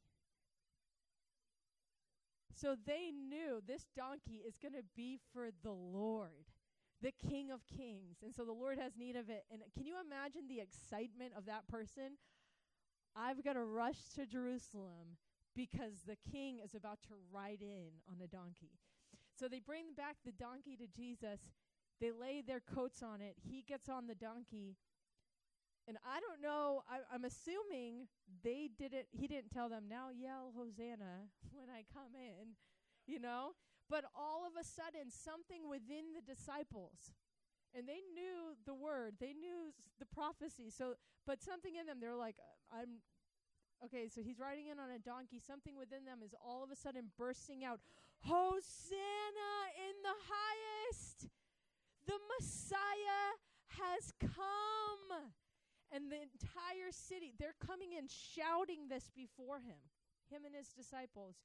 So 2.54 2.76
they 2.86 3.10
knew 3.10 3.60
this 3.66 3.86
donkey 3.96 4.42
is 4.46 4.58
going 4.58 4.74
to 4.74 4.84
be 4.96 5.18
for 5.32 5.48
the 5.62 5.72
Lord, 5.72 6.46
the 7.02 7.12
King 7.12 7.50
of 7.50 7.60
Kings. 7.66 8.18
And 8.22 8.34
so 8.34 8.44
the 8.44 8.52
Lord 8.52 8.78
has 8.78 8.96
need 8.96 9.16
of 9.16 9.28
it. 9.28 9.44
And 9.50 9.60
can 9.74 9.86
you 9.86 9.96
imagine 10.04 10.48
the 10.48 10.60
excitement 10.60 11.32
of 11.36 11.46
that 11.46 11.66
person? 11.68 12.16
I've 13.16 13.44
got 13.44 13.54
to 13.54 13.64
rush 13.64 13.98
to 14.16 14.26
Jerusalem 14.26 15.18
because 15.54 16.02
the 16.06 16.16
king 16.30 16.58
is 16.64 16.74
about 16.74 17.00
to 17.02 17.14
ride 17.32 17.62
in 17.62 17.90
on 18.08 18.20
a 18.22 18.26
donkey. 18.26 18.72
So 19.38 19.48
they 19.48 19.60
bring 19.60 19.86
back 19.96 20.16
the 20.24 20.32
donkey 20.32 20.76
to 20.76 20.86
Jesus. 20.86 21.40
They 22.00 22.10
lay 22.10 22.42
their 22.42 22.60
coats 22.60 23.02
on 23.02 23.20
it. 23.20 23.36
He 23.40 23.64
gets 23.66 23.88
on 23.88 24.06
the 24.06 24.14
donkey. 24.14 24.76
And 25.86 25.98
I 26.00 26.20
don't 26.20 26.40
know, 26.40 26.82
I, 26.88 27.04
I'm 27.12 27.24
assuming 27.24 28.08
they 28.42 28.70
didn't, 28.72 29.06
he 29.12 29.26
didn't 29.26 29.50
tell 29.50 29.68
them, 29.68 29.84
now 29.88 30.08
yell 30.08 30.52
Hosanna 30.56 31.28
when 31.52 31.68
I 31.68 31.84
come 31.92 32.16
in, 32.16 32.56
you 33.06 33.20
know? 33.20 33.52
But 33.90 34.04
all 34.16 34.48
of 34.48 34.56
a 34.58 34.64
sudden, 34.64 35.12
something 35.12 35.68
within 35.68 36.16
the 36.16 36.24
disciples, 36.24 37.12
and 37.76 37.86
they 37.86 38.00
knew 38.16 38.56
the 38.64 38.72
word, 38.72 39.20
they 39.20 39.34
knew 39.34 39.74
the 39.98 40.06
prophecy. 40.06 40.70
So, 40.70 40.94
but 41.26 41.42
something 41.42 41.76
in 41.76 41.86
them, 41.86 41.98
they're 42.00 42.16
like, 42.16 42.36
uh, 42.40 42.80
I'm, 42.80 43.04
okay, 43.84 44.08
so 44.08 44.22
he's 44.22 44.38
riding 44.38 44.68
in 44.68 44.78
on 44.78 44.88
a 44.90 44.98
donkey. 44.98 45.36
Something 45.36 45.76
within 45.76 46.06
them 46.06 46.24
is 46.24 46.34
all 46.40 46.64
of 46.64 46.70
a 46.70 46.76
sudden 46.76 47.12
bursting 47.18 47.62
out, 47.62 47.80
Hosanna 48.24 49.52
in 49.76 50.00
the 50.00 50.16
highest! 50.32 51.28
The 52.06 52.16
Messiah 52.38 53.36
has 53.68 54.12
come! 54.18 55.34
And 55.94 56.10
the 56.12 56.20
entire 56.20 56.90
city, 56.92 57.34
they're 57.38 57.54
coming 57.64 57.92
in 57.94 58.08
shouting 58.08 58.88
this 58.90 59.10
before 59.16 59.60
him, 59.60 59.78
him 60.30 60.44
and 60.44 60.54
his 60.54 60.68
disciples. 60.70 61.36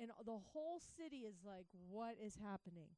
And 0.00 0.10
the 0.24 0.38
whole 0.52 0.80
city 0.80 1.24
is 1.26 1.36
like, 1.44 1.66
what 1.90 2.16
is 2.22 2.36
happening? 2.36 2.90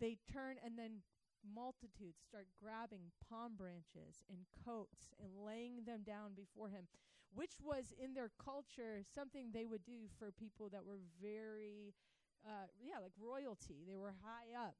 They 0.00 0.18
turn, 0.32 0.56
and 0.64 0.78
then 0.78 1.02
multitudes 1.44 2.20
start 2.26 2.48
grabbing 2.62 3.12
palm 3.28 3.54
branches 3.56 4.24
and 4.28 4.46
coats 4.66 5.12
and 5.22 5.30
laying 5.46 5.84
them 5.86 6.02
down 6.04 6.34
before 6.36 6.68
him, 6.70 6.88
which 7.34 7.60
was 7.62 7.92
in 8.02 8.14
their 8.14 8.30
culture 8.42 9.02
something 9.14 9.50
they 9.52 9.66
would 9.66 9.84
do 9.84 10.08
for 10.18 10.32
people 10.32 10.68
that 10.70 10.84
were 10.84 11.00
very, 11.22 11.94
uh, 12.46 12.66
yeah, 12.82 12.98
like 13.00 13.14
royalty. 13.20 13.84
They 13.88 13.96
were 13.96 14.14
high 14.24 14.52
up. 14.58 14.76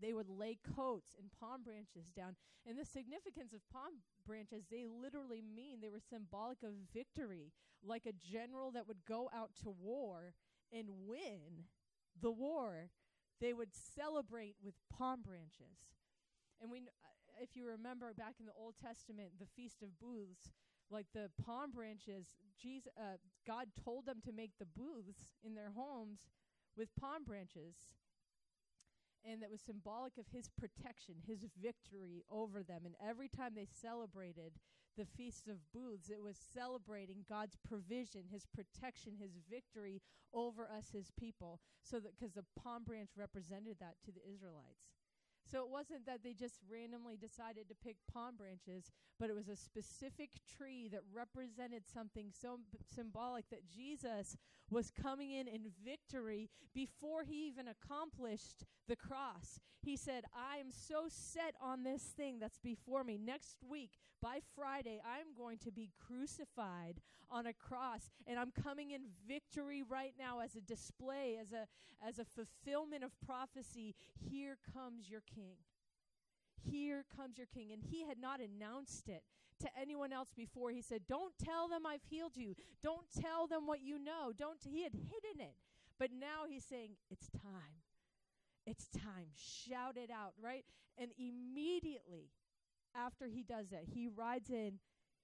they 0.00 0.12
would 0.12 0.28
lay 0.28 0.58
coats 0.76 1.14
and 1.18 1.30
palm 1.40 1.62
branches 1.62 2.10
down. 2.12 2.36
And 2.66 2.78
the 2.78 2.84
significance 2.84 3.52
of 3.52 3.60
palm 3.72 4.02
branches, 4.26 4.64
they 4.70 4.84
literally 4.84 5.42
mean 5.42 5.80
they 5.80 5.88
were 5.88 6.00
symbolic 6.00 6.62
of 6.62 6.72
victory, 6.92 7.52
like 7.84 8.06
a 8.06 8.12
general 8.12 8.70
that 8.72 8.88
would 8.88 9.04
go 9.08 9.30
out 9.34 9.50
to 9.62 9.70
war 9.70 10.34
and 10.72 10.88
win 11.06 11.64
the 12.20 12.30
war. 12.30 12.90
They 13.40 13.52
would 13.52 13.70
celebrate 13.74 14.56
with 14.62 14.74
palm 14.90 15.22
branches. 15.22 15.76
And 16.60 16.70
we, 16.70 16.78
uh, 16.78 17.42
if 17.42 17.54
you 17.54 17.66
remember 17.66 18.12
back 18.14 18.36
in 18.40 18.46
the 18.46 18.56
Old 18.58 18.74
Testament, 18.82 19.32
the 19.38 19.46
Feast 19.56 19.82
of 19.82 19.98
Booths, 20.00 20.52
like 20.90 21.06
the 21.12 21.30
palm 21.44 21.70
branches, 21.70 22.26
Jesus, 22.60 22.88
uh, 22.96 23.18
God 23.46 23.68
told 23.84 24.06
them 24.06 24.20
to 24.24 24.32
make 24.32 24.52
the 24.58 24.66
booths 24.66 25.34
in 25.44 25.54
their 25.54 25.72
homes 25.76 26.20
with 26.76 26.88
palm 26.98 27.24
branches 27.24 27.74
and 29.26 29.42
that 29.42 29.50
was 29.50 29.60
symbolic 29.60 30.16
of 30.18 30.26
his 30.32 30.48
protection, 30.48 31.16
his 31.26 31.40
victory 31.60 32.24
over 32.30 32.62
them. 32.62 32.82
And 32.84 32.94
every 33.02 33.28
time 33.28 33.52
they 33.54 33.66
celebrated 33.66 34.52
the 34.96 35.04
Feast 35.04 35.48
of 35.48 35.56
Booths, 35.74 36.08
it 36.08 36.22
was 36.22 36.38
celebrating 36.54 37.24
God's 37.28 37.56
provision, 37.68 38.22
his 38.30 38.46
protection, 38.46 39.14
his 39.18 39.32
victory 39.50 40.00
over 40.32 40.68
us, 40.70 40.90
his 40.92 41.10
people. 41.18 41.60
So 41.82 42.00
that 42.00 42.12
because 42.18 42.34
the 42.34 42.44
palm 42.62 42.84
branch 42.84 43.10
represented 43.16 43.76
that 43.80 43.96
to 44.04 44.12
the 44.12 44.22
Israelites. 44.32 44.95
So 45.50 45.58
it 45.62 45.70
wasn't 45.70 46.06
that 46.06 46.24
they 46.24 46.32
just 46.32 46.60
randomly 46.68 47.16
decided 47.16 47.68
to 47.68 47.74
pick 47.74 47.96
palm 48.12 48.34
branches, 48.36 48.90
but 49.18 49.30
it 49.30 49.36
was 49.36 49.48
a 49.48 49.56
specific 49.56 50.30
tree 50.56 50.88
that 50.92 51.02
represented 51.14 51.84
something 51.86 52.32
so 52.32 52.58
symbolic 52.92 53.48
that 53.50 53.68
Jesus 53.68 54.36
was 54.70 54.90
coming 54.90 55.30
in 55.30 55.46
in 55.46 55.70
victory 55.84 56.48
before 56.74 57.22
he 57.22 57.46
even 57.46 57.66
accomplished 57.68 58.64
the 58.88 58.96
cross. 58.96 59.60
He 59.82 59.96
said, 59.96 60.24
I 60.34 60.56
am 60.56 60.72
so 60.72 61.04
set 61.08 61.54
on 61.62 61.84
this 61.84 62.02
thing 62.02 62.38
that's 62.40 62.58
before 62.58 63.04
me. 63.04 63.16
Next 63.16 63.58
week, 63.68 63.92
by 64.20 64.40
Friday, 64.56 65.00
I'm 65.04 65.36
going 65.36 65.58
to 65.58 65.70
be 65.70 65.90
crucified 66.04 67.00
on 67.30 67.46
a 67.46 67.52
cross, 67.52 68.10
and 68.26 68.38
I'm 68.38 68.52
coming 68.62 68.92
in 68.92 69.02
victory 69.28 69.82
right 69.88 70.14
now 70.18 70.40
as 70.40 70.56
a 70.56 70.60
display, 70.60 71.38
as 71.40 71.52
a, 71.52 71.66
as 72.06 72.18
a 72.18 72.24
fulfillment 72.24 73.04
of 73.04 73.10
prophecy. 73.24 73.94
Here 74.28 74.58
comes 74.72 75.08
your. 75.08 75.22
Here 76.70 77.04
comes 77.16 77.38
your 77.38 77.46
king. 77.46 77.70
And 77.72 77.82
he 77.82 78.06
had 78.06 78.18
not 78.18 78.40
announced 78.40 79.08
it 79.08 79.22
to 79.60 79.68
anyone 79.80 80.12
else 80.12 80.28
before. 80.36 80.70
He 80.70 80.82
said, 80.82 81.02
Don't 81.08 81.32
tell 81.42 81.68
them 81.68 81.86
I've 81.86 82.04
healed 82.08 82.36
you. 82.36 82.54
Don't 82.82 83.06
tell 83.20 83.46
them 83.46 83.66
what 83.66 83.82
you 83.82 83.98
know. 84.02 84.32
Don't 84.36 84.58
he 84.64 84.82
had 84.82 84.92
hidden 84.92 85.40
it. 85.40 85.54
But 85.98 86.10
now 86.12 86.44
he's 86.48 86.64
saying, 86.64 86.90
It's 87.10 87.28
time. 87.28 87.82
It's 88.66 88.88
time. 88.88 89.28
Shout 89.36 89.96
it 89.96 90.10
out, 90.10 90.32
right? 90.42 90.64
And 90.98 91.10
immediately 91.18 92.30
after 92.94 93.26
he 93.26 93.42
does 93.42 93.68
that, 93.70 93.84
he 93.92 94.08
rides 94.08 94.50
in, 94.50 94.78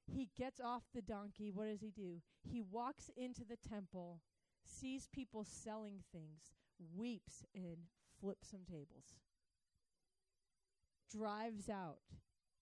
he 0.06 0.28
gets 0.36 0.60
off 0.60 0.82
the 0.94 1.02
donkey. 1.02 1.50
What 1.50 1.68
does 1.68 1.80
he 1.80 1.90
do? 1.90 2.20
He 2.42 2.60
walks 2.60 3.10
into 3.16 3.42
the 3.44 3.56
temple, 3.68 4.20
sees 4.64 5.08
people 5.12 5.44
selling 5.44 6.00
things, 6.12 6.54
weeps, 6.94 7.44
and 7.54 7.78
flips 8.20 8.48
some 8.50 8.64
tables. 8.68 9.16
Drives 11.16 11.68
out 11.68 11.98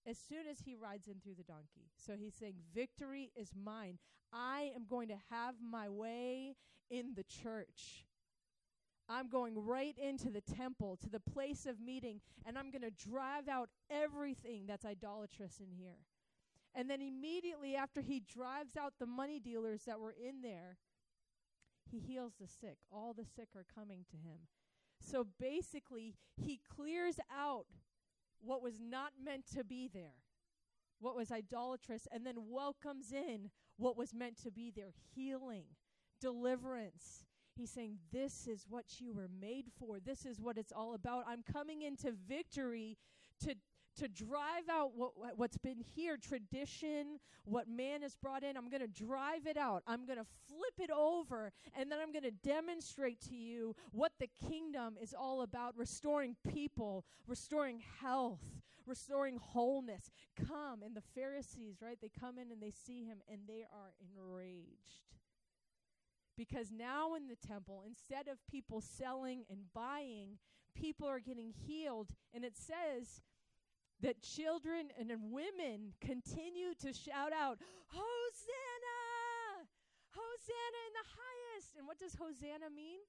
as 0.07 0.17
soon 0.17 0.47
as 0.49 0.59
he 0.65 0.75
rides 0.75 1.07
in 1.07 1.19
through 1.21 1.35
the 1.35 1.43
donkey. 1.43 1.89
So 1.95 2.13
he's 2.19 2.33
saying, 2.33 2.55
Victory 2.73 3.31
is 3.35 3.51
mine. 3.55 3.99
I 4.33 4.71
am 4.75 4.85
going 4.89 5.07
to 5.09 5.17
have 5.29 5.55
my 5.61 5.89
way 5.89 6.55
in 6.89 7.13
the 7.15 7.23
church. 7.23 8.05
I'm 9.09 9.29
going 9.29 9.65
right 9.65 9.95
into 9.97 10.29
the 10.29 10.41
temple, 10.41 10.97
to 11.01 11.09
the 11.09 11.19
place 11.19 11.65
of 11.65 11.79
meeting, 11.79 12.21
and 12.45 12.57
I'm 12.57 12.71
going 12.71 12.81
to 12.81 12.91
drive 12.91 13.47
out 13.49 13.69
everything 13.89 14.65
that's 14.67 14.85
idolatrous 14.85 15.59
in 15.59 15.75
here. 15.77 15.97
And 16.73 16.89
then 16.89 17.01
immediately 17.01 17.75
after 17.75 17.99
he 17.99 18.21
drives 18.21 18.77
out 18.77 18.93
the 18.99 19.05
money 19.05 19.39
dealers 19.39 19.83
that 19.85 19.99
were 19.99 20.15
in 20.15 20.41
there, 20.41 20.77
he 21.91 21.99
heals 21.99 22.33
the 22.39 22.47
sick. 22.47 22.77
All 22.89 23.13
the 23.13 23.25
sick 23.25 23.49
are 23.55 23.65
coming 23.75 24.05
to 24.11 24.15
him. 24.15 24.47
So 25.01 25.27
basically, 25.39 26.15
he 26.37 26.61
clears 26.73 27.19
out 27.35 27.65
what 28.43 28.61
was 28.61 28.79
not 28.79 29.13
meant 29.23 29.45
to 29.55 29.63
be 29.63 29.89
there, 29.93 30.15
what 30.99 31.15
was 31.15 31.31
idolatrous, 31.31 32.07
and 32.11 32.25
then 32.25 32.35
welcomes 32.49 33.11
in 33.11 33.49
what 33.77 33.97
was 33.97 34.13
meant 34.13 34.41
to 34.43 34.51
be 34.51 34.71
there 34.75 34.93
healing, 35.15 35.65
deliverance. 36.19 37.25
He's 37.55 37.71
saying, 37.71 37.97
This 38.11 38.47
is 38.47 38.65
what 38.69 38.99
you 38.99 39.13
were 39.13 39.29
made 39.39 39.65
for. 39.77 39.99
This 39.99 40.25
is 40.25 40.39
what 40.39 40.57
it's 40.57 40.71
all 40.71 40.93
about. 40.93 41.25
I'm 41.27 41.43
coming 41.43 41.81
into 41.81 42.13
victory 42.27 42.97
to 43.43 43.55
to 43.97 44.07
drive 44.07 44.69
out 44.69 44.91
what, 44.95 45.11
what's 45.35 45.57
been 45.57 45.83
here, 45.95 46.17
tradition, 46.17 47.19
what 47.43 47.67
man 47.67 48.01
has 48.01 48.15
brought 48.15 48.43
in. 48.43 48.57
I'm 48.57 48.69
going 48.69 48.81
to 48.81 48.87
drive 48.87 49.45
it 49.45 49.57
out. 49.57 49.83
I'm 49.87 50.05
going 50.05 50.19
to 50.19 50.25
flip 50.47 50.79
it 50.79 50.91
over, 50.91 51.51
and 51.75 51.91
then 51.91 51.99
I'm 52.01 52.11
going 52.11 52.23
to 52.23 52.31
demonstrate 52.31 53.21
to 53.29 53.35
you 53.35 53.75
what 53.91 54.11
the 54.19 54.29
kingdom 54.47 54.95
is 55.01 55.13
all 55.17 55.41
about 55.41 55.77
restoring 55.77 56.35
people, 56.53 57.05
restoring 57.27 57.81
health, 58.01 58.41
restoring 58.85 59.37
wholeness. 59.37 60.09
Come. 60.47 60.83
And 60.83 60.95
the 60.95 61.03
Pharisees, 61.15 61.77
right, 61.81 61.97
they 62.01 62.11
come 62.19 62.37
in 62.37 62.51
and 62.51 62.61
they 62.61 62.71
see 62.71 63.03
him, 63.03 63.19
and 63.29 63.41
they 63.47 63.65
are 63.71 63.93
enraged. 63.99 65.11
Because 66.37 66.71
now 66.71 67.13
in 67.13 67.27
the 67.27 67.35
temple, 67.47 67.83
instead 67.85 68.27
of 68.27 68.37
people 68.49 68.81
selling 68.81 69.43
and 69.49 69.59
buying, 69.73 70.37
people 70.75 71.07
are 71.07 71.19
getting 71.19 71.51
healed. 71.51 72.07
And 72.33 72.43
it 72.43 72.55
says 72.55 73.21
that 74.01 74.21
children 74.21 74.89
and 74.99 75.11
women 75.31 75.93
continue 76.01 76.73
to 76.81 76.93
shout 76.93 77.33
out, 77.33 77.59
Hosanna! 77.87 78.99
Hosanna 80.09 80.79
in 80.87 80.93
the 80.93 81.07
highest! 81.07 81.69
And 81.77 81.87
what 81.87 81.99
does 81.99 82.15
Hosanna 82.15 82.69
mean? 82.75 82.99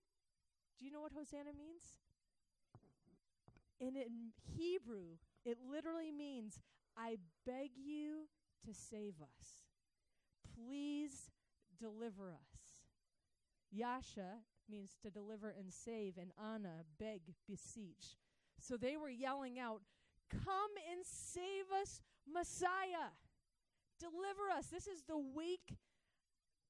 Do 0.79 0.85
you 0.85 0.93
know 0.93 1.01
what 1.01 1.13
Hosanna 1.13 1.53
means? 1.57 1.83
And 3.81 3.97
in 3.97 4.33
Hebrew, 4.57 5.19
it 5.45 5.59
literally 5.69 6.13
means, 6.13 6.61
I 6.97 7.17
beg 7.47 7.71
you 7.77 8.29
to 8.67 8.75
save 8.75 9.15
us. 9.23 9.65
Please 10.55 11.31
deliver 11.81 12.31
us. 12.31 12.53
Yasha 13.73 14.39
means 14.71 14.97
to 15.03 15.11
deliver 15.11 15.51
and 15.51 15.73
save, 15.73 16.19
and 16.19 16.31
Anna, 16.39 16.85
beg, 16.99 17.23
beseech. 17.49 18.19
So 18.61 18.77
they 18.77 18.97
were 18.97 19.09
yelling 19.09 19.59
out, 19.59 19.81
Come 20.33 20.73
and 20.91 21.05
save 21.05 21.69
us, 21.81 22.01
Messiah. 22.27 23.12
Deliver 24.01 24.49
us. 24.57 24.67
This 24.67 24.87
is 24.87 25.05
the 25.07 25.19
week, 25.19 25.77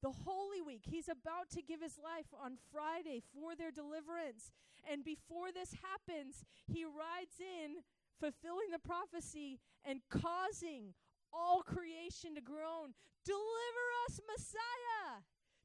the 0.03 0.11
Holy 0.11 0.61
Week. 0.61 0.83
He's 0.85 1.09
about 1.09 1.49
to 1.55 1.63
give 1.63 1.81
his 1.81 1.97
life 2.03 2.27
on 2.35 2.59
Friday 2.73 3.23
for 3.33 3.55
their 3.55 3.71
deliverance. 3.71 4.51
And 4.91 5.05
before 5.05 5.53
this 5.55 5.75
happens, 5.79 6.45
he 6.67 6.85
rides 6.85 7.39
in, 7.39 7.87
fulfilling 8.19 8.71
the 8.73 8.83
prophecy 8.83 9.61
and 9.85 10.01
causing 10.11 10.95
all 11.33 11.63
creation 11.63 12.35
to 12.35 12.43
groan. 12.43 12.93
Deliver 13.25 13.87
us, 14.09 14.21
Messiah. 14.27 15.23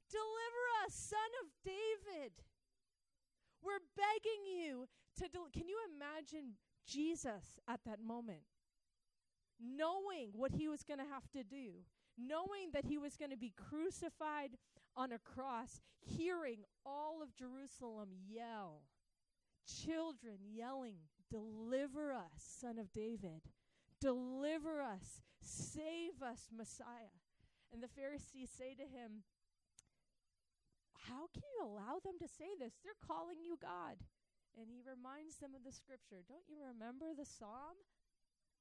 Deliver 0.09 0.63
us, 0.85 0.93
Son 0.93 1.31
of 1.43 1.49
David. 1.65 2.31
We're 3.61 3.83
begging 3.97 4.45
you 4.47 4.87
to. 5.19 5.27
Del- 5.27 5.49
Can 5.51 5.67
you 5.67 5.77
imagine 5.91 6.55
Jesus 6.87 7.59
at 7.67 7.81
that 7.85 7.99
moment, 8.01 8.41
knowing 9.59 10.29
what 10.33 10.51
he 10.51 10.67
was 10.67 10.83
going 10.83 10.99
to 10.99 11.13
have 11.13 11.29
to 11.31 11.43
do, 11.43 11.83
knowing 12.17 12.71
that 12.73 12.85
he 12.85 12.97
was 12.97 13.15
going 13.15 13.31
to 13.31 13.37
be 13.37 13.53
crucified 13.55 14.51
on 14.95 15.11
a 15.11 15.19
cross, 15.19 15.81
hearing 15.99 16.59
all 16.85 17.21
of 17.21 17.35
Jerusalem 17.35 18.09
yell, 18.27 18.81
children 19.67 20.37
yelling, 20.49 20.97
Deliver 21.29 22.13
us, 22.13 22.39
Son 22.39 22.79
of 22.79 22.93
David. 22.93 23.41
Deliver 23.99 24.81
us. 24.81 25.21
Save 25.41 26.23
us, 26.23 26.47
Messiah. 26.55 27.19
And 27.73 27.83
the 27.83 27.89
Pharisees 27.89 28.49
say 28.57 28.75
to 28.75 28.83
him, 28.83 29.23
How 31.07 31.27
can 31.33 31.43
you 31.57 31.65
allow 31.65 31.99
them 32.03 32.15
to 32.21 32.27
say 32.27 32.55
this? 32.57 32.73
They're 32.81 32.93
calling 33.05 33.37
you 33.43 33.57
God 33.61 33.97
and 34.55 34.69
he 34.69 34.79
reminds 34.85 35.37
them 35.37 35.51
of 35.57 35.65
the 35.65 35.75
scripture. 35.75 36.23
Don't 36.27 36.47
you 36.47 36.61
remember 36.61 37.11
the 37.11 37.25
psalm? 37.25 37.75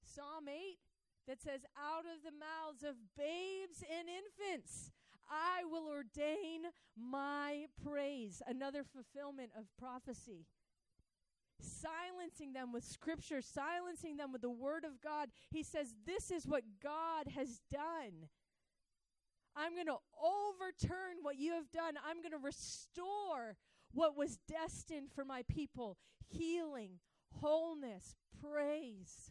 Psalm 0.03 0.49
8 0.49 0.79
that 1.27 1.43
says, 1.43 1.67
Out 1.77 2.07
of 2.07 2.23
the 2.25 2.33
mouths 2.33 2.83
of 2.83 2.95
babes 3.17 3.83
and 3.83 4.09
infants, 4.09 4.91
I 5.29 5.65
will 5.65 5.89
ordain 5.89 6.71
my 6.97 7.67
praise. 7.85 8.43
Another 8.47 8.85
fulfillment 8.85 9.51
of 9.59 9.65
prophecy. 9.79 10.47
Silencing 11.61 12.53
them 12.53 12.73
with 12.73 12.85
scripture, 12.85 13.41
silencing 13.41 14.17
them 14.17 14.31
with 14.31 14.43
the 14.43 14.51
word 14.51 14.85
of 14.85 15.01
God. 15.03 15.31
He 15.51 15.63
says, 15.63 15.95
This 16.07 16.31
is 16.31 16.47
what 16.47 16.63
God 16.83 17.29
has 17.35 17.61
done. 17.71 18.29
I'm 19.57 19.75
going 19.75 19.87
to 19.87 19.97
overturn 20.21 21.23
what 21.23 21.39
you 21.39 21.53
have 21.53 21.71
done. 21.73 21.95
I'm 22.07 22.21
going 22.21 22.33
to 22.33 22.45
restore 22.45 23.57
what 23.93 24.17
was 24.17 24.39
destined 24.49 25.11
for 25.15 25.25
my 25.25 25.43
people 25.49 25.99
healing, 26.29 26.99
wholeness, 27.41 28.17
praise. 28.41 29.31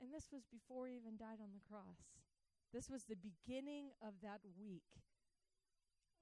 And 0.00 0.12
this 0.12 0.28
was 0.32 0.44
before 0.46 0.86
he 0.86 0.96
even 0.96 1.16
died 1.16 1.40
on 1.42 1.52
the 1.52 1.64
cross. 1.68 2.20
This 2.72 2.88
was 2.88 3.04
the 3.04 3.16
beginning 3.16 3.90
of 4.04 4.14
that 4.22 4.40
week. 4.60 4.84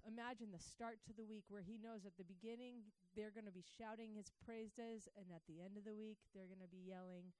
Imagine 0.06 0.54
the 0.54 0.62
start 0.62 1.02
to 1.02 1.12
the 1.12 1.26
week 1.26 1.42
where 1.50 1.66
he 1.66 1.82
knows 1.82 2.06
at 2.06 2.14
the 2.14 2.26
beginning 2.26 2.86
they're 3.18 3.34
going 3.34 3.50
to 3.50 3.54
be 3.54 3.66
shouting 3.66 4.14
his 4.14 4.30
praises, 4.46 5.10
and 5.18 5.26
at 5.34 5.42
the 5.50 5.58
end 5.58 5.74
of 5.74 5.82
the 5.82 5.98
week 5.98 6.22
they're 6.30 6.46
going 6.46 6.62
to 6.62 6.70
be 6.70 6.86
yelling, 6.86 7.34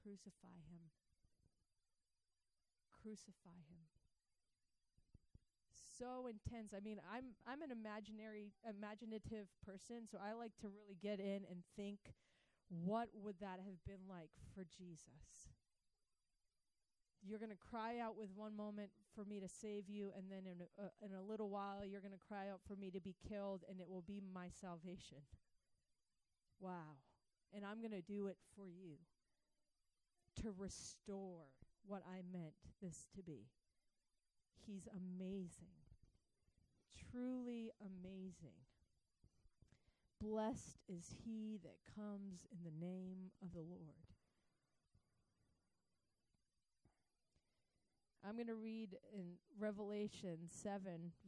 Crucify 0.00 0.56
him. 0.70 0.88
Crucify 3.02 3.60
him. 3.68 3.95
So 5.98 6.28
intense. 6.28 6.72
I 6.76 6.80
mean, 6.80 6.98
I'm 7.12 7.32
I'm 7.46 7.62
an 7.62 7.70
imaginary 7.70 8.52
imaginative 8.68 9.48
person, 9.64 10.06
so 10.10 10.18
I 10.18 10.34
like 10.34 10.52
to 10.60 10.68
really 10.68 10.96
get 11.00 11.20
in 11.20 11.46
and 11.48 11.64
think 11.76 11.98
what 12.68 13.08
would 13.22 13.36
that 13.40 13.60
have 13.64 13.78
been 13.86 14.04
like 14.08 14.30
for 14.54 14.64
Jesus? 14.64 15.48
you're 17.26 17.38
going 17.38 17.50
to 17.50 17.68
cry 17.70 17.98
out 17.98 18.16
with 18.16 18.28
one 18.34 18.56
moment 18.56 18.90
for 19.14 19.24
me 19.24 19.40
to 19.40 19.48
save 19.48 19.88
you, 19.88 20.12
and 20.16 20.30
then 20.30 20.46
in 20.46 20.62
a, 20.62 20.86
uh, 20.86 20.88
in 21.04 21.12
a 21.12 21.22
little 21.22 21.50
while, 21.50 21.84
you're 21.84 22.00
going 22.00 22.12
to 22.12 22.26
cry 22.28 22.48
out 22.48 22.60
for 22.66 22.76
me 22.76 22.90
to 22.90 23.00
be 23.00 23.16
killed, 23.28 23.64
and 23.68 23.80
it 23.80 23.88
will 23.88 24.04
be 24.06 24.22
my 24.32 24.48
salvation. 24.48 25.18
Wow. 26.60 27.02
And 27.52 27.64
I'm 27.64 27.80
going 27.80 27.92
to 27.92 28.00
do 28.00 28.28
it 28.28 28.36
for 28.54 28.68
you 28.68 28.96
to 30.42 30.54
restore 30.56 31.46
what 31.86 32.02
I 32.06 32.22
meant 32.32 32.54
this 32.82 33.06
to 33.16 33.22
be. 33.22 33.46
He's 34.66 34.88
amazing. 34.92 35.85
Truly 37.16 37.70
amazing. 37.80 38.60
Blessed 40.20 40.80
is 40.86 41.14
he 41.24 41.58
that 41.62 41.76
comes 41.94 42.46
in 42.52 42.58
the 42.62 42.84
name 42.84 43.30
of 43.42 43.54
the 43.54 43.60
Lord. 43.60 43.96
I'm 48.26 48.34
going 48.34 48.48
to 48.48 48.54
read 48.54 48.96
in 49.14 49.36
Revelation 49.58 50.36
7, 50.46 50.80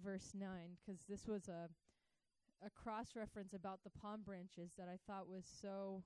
verse 0.05 0.33
9, 0.39 0.49
because 0.85 1.01
this 1.09 1.27
was 1.27 1.49
a, 1.49 1.71
a 2.67 2.71
cross 2.71 3.17
reference 3.17 3.55
about 3.55 3.81
the 3.83 3.99
palm 3.99 4.21
branches 4.27 4.73
that 4.77 4.89
I 4.93 4.99
thought 5.07 5.27
was 5.27 5.45
so 5.63 6.03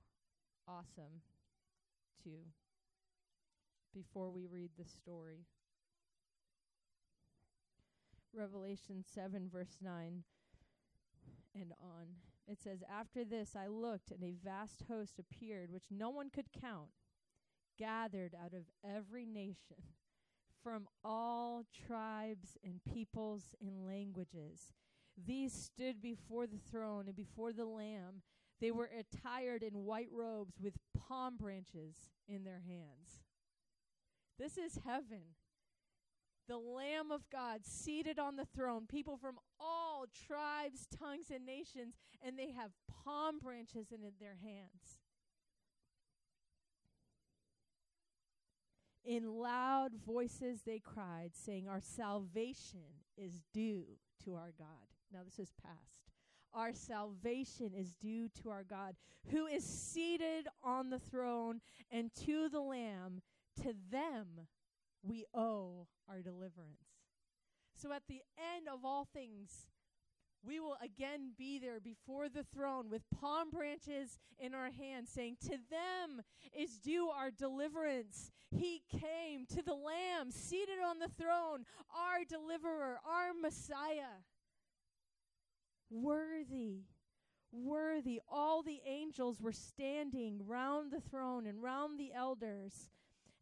awesome, 0.65 1.19
too, 2.23 2.39
before 3.93 4.29
we 4.29 4.45
read 4.45 4.69
the 4.77 4.85
story. 4.85 5.45
Revelation 8.33 9.03
7, 9.13 9.49
verse 9.51 9.77
9 9.81 10.23
and 11.55 11.73
on. 11.81 12.07
It 12.47 12.61
says, 12.61 12.83
After 12.91 13.23
this 13.23 13.55
I 13.55 13.67
looked, 13.67 14.11
and 14.11 14.23
a 14.23 14.35
vast 14.43 14.83
host 14.89 15.19
appeared, 15.19 15.71
which 15.71 15.83
no 15.91 16.09
one 16.09 16.29
could 16.29 16.47
count, 16.59 16.89
gathered 17.77 18.33
out 18.35 18.53
of 18.53 18.63
every 18.83 19.25
nation 19.25 19.77
from 20.63 20.87
all 21.03 21.65
tribes 21.87 22.57
and 22.63 22.81
peoples 22.93 23.55
and 23.61 23.85
languages. 23.85 24.73
These 25.25 25.53
stood 25.53 26.01
before 26.01 26.47
the 26.47 26.59
throne 26.71 27.05
and 27.07 27.15
before 27.15 27.53
the 27.53 27.65
Lamb. 27.65 28.21
They 28.59 28.71
were 28.71 28.89
attired 28.97 29.61
in 29.61 29.85
white 29.85 30.09
robes 30.11 30.55
with 30.61 30.73
palm 31.07 31.37
branches 31.37 31.95
in 32.27 32.43
their 32.43 32.61
hands. 32.65 33.19
This 34.39 34.57
is 34.57 34.79
heaven. 34.85 35.35
The 36.47 36.57
Lamb 36.57 37.11
of 37.11 37.29
God 37.31 37.65
seated 37.65 38.19
on 38.19 38.35
the 38.35 38.45
throne, 38.45 38.85
people 38.87 39.17
from 39.17 39.39
all 39.59 40.05
tribes, 40.27 40.87
tongues, 40.97 41.31
and 41.33 41.45
nations, 41.45 41.95
and 42.21 42.37
they 42.37 42.51
have 42.51 42.71
palm 43.05 43.39
branches 43.39 43.91
in 43.91 44.01
their 44.19 44.37
hands. 44.41 44.99
In 49.05 49.37
loud 49.37 49.91
voices 50.05 50.61
they 50.61 50.79
cried, 50.79 51.31
saying, 51.33 51.67
Our 51.67 51.81
salvation 51.81 53.03
is 53.17 53.41
due 53.53 53.85
to 54.23 54.35
our 54.35 54.53
God. 54.57 54.67
Now, 55.13 55.19
this 55.23 55.39
is 55.39 55.53
past. 55.61 56.11
Our 56.53 56.73
salvation 56.73 57.71
is 57.75 57.93
due 57.93 58.29
to 58.41 58.49
our 58.49 58.63
God, 58.63 58.95
who 59.29 59.47
is 59.47 59.63
seated 59.63 60.47
on 60.63 60.89
the 60.89 60.99
throne, 60.99 61.61
and 61.91 62.13
to 62.25 62.49
the 62.49 62.61
Lamb. 62.61 63.21
To 63.61 63.73
them 63.91 64.47
we 65.03 65.25
owe 65.33 65.87
our 66.09 66.21
deliverance. 66.21 66.87
So, 67.75 67.91
at 67.91 68.03
the 68.07 68.21
end 68.55 68.67
of 68.71 68.85
all 68.85 69.07
things, 69.13 69.67
we 70.45 70.59
will 70.59 70.77
again 70.83 71.31
be 71.37 71.57
there 71.57 71.79
before 71.79 72.27
the 72.27 72.43
throne 72.43 72.89
with 72.89 73.01
palm 73.19 73.49
branches 73.49 74.19
in 74.39 74.53
our 74.53 74.69
hands, 74.71 75.09
saying, 75.09 75.37
To 75.43 75.57
them 75.69 76.21
is 76.57 76.77
due 76.77 77.09
our 77.09 77.31
deliverance. 77.31 78.31
He 78.51 78.83
came 78.91 79.45
to 79.47 79.61
the 79.61 79.73
Lamb 79.73 80.31
seated 80.31 80.79
on 80.85 80.99
the 80.99 81.07
throne, 81.07 81.65
our 81.95 82.25
deliverer, 82.27 82.99
our 83.05 83.33
Messiah. 83.41 84.19
Worthy, 85.89 86.83
worthy. 87.51 88.19
All 88.29 88.63
the 88.63 88.81
angels 88.85 89.39
were 89.39 89.53
standing 89.53 90.41
round 90.45 90.91
the 90.91 91.01
throne 91.01 91.47
and 91.47 91.61
round 91.63 91.99
the 91.99 92.11
elders 92.13 92.89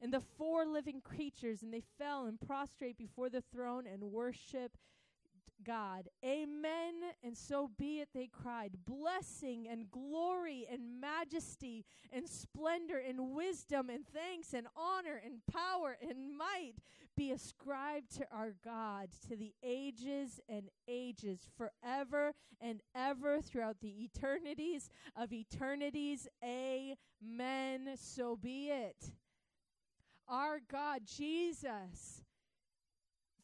and 0.02 0.14
the 0.14 0.22
four 0.38 0.66
living 0.66 1.02
creatures, 1.02 1.62
and 1.62 1.74
they 1.74 1.84
fell 1.98 2.26
and 2.26 2.40
prostrate 2.40 2.98
before 2.98 3.30
the 3.30 3.44
throne 3.54 3.86
and 3.86 4.02
worship 4.04 4.78
God. 5.64 6.10
Amen. 6.26 6.94
And 7.24 7.38
so 7.38 7.70
be 7.78 8.00
it, 8.00 8.10
they 8.14 8.28
cried. 8.28 8.78
Blessing 8.86 9.68
and 9.70 9.90
glory 9.92 10.68
and 10.72 11.00
majesty 11.00 11.86
and 12.12 12.28
splendor 12.28 12.98
and 12.98 13.32
wisdom 13.36 13.90
and 13.90 14.06
thanks 14.08 14.54
and 14.54 14.68
honor 14.76 15.22
and 15.24 15.46
power 15.52 15.98
and 16.02 16.36
might 16.38 16.74
be 17.16 17.32
ascribed 17.32 18.16
to 18.18 18.26
our 18.32 18.54
God 18.64 19.10
to 19.30 19.36
the 19.36 19.54
ages 19.62 20.40
and 20.48 20.70
ages, 20.88 21.48
forever 21.58 22.34
and 22.60 22.82
ever, 22.96 23.42
throughout 23.42 23.82
the 23.82 24.04
eternities 24.04 24.90
of 25.16 25.32
eternities. 25.34 26.28
Amen. 26.44 27.90
So 27.98 28.36
be 28.36 28.70
it. 28.70 29.12
Our 30.32 30.62
God, 30.72 31.02
Jesus, 31.06 32.24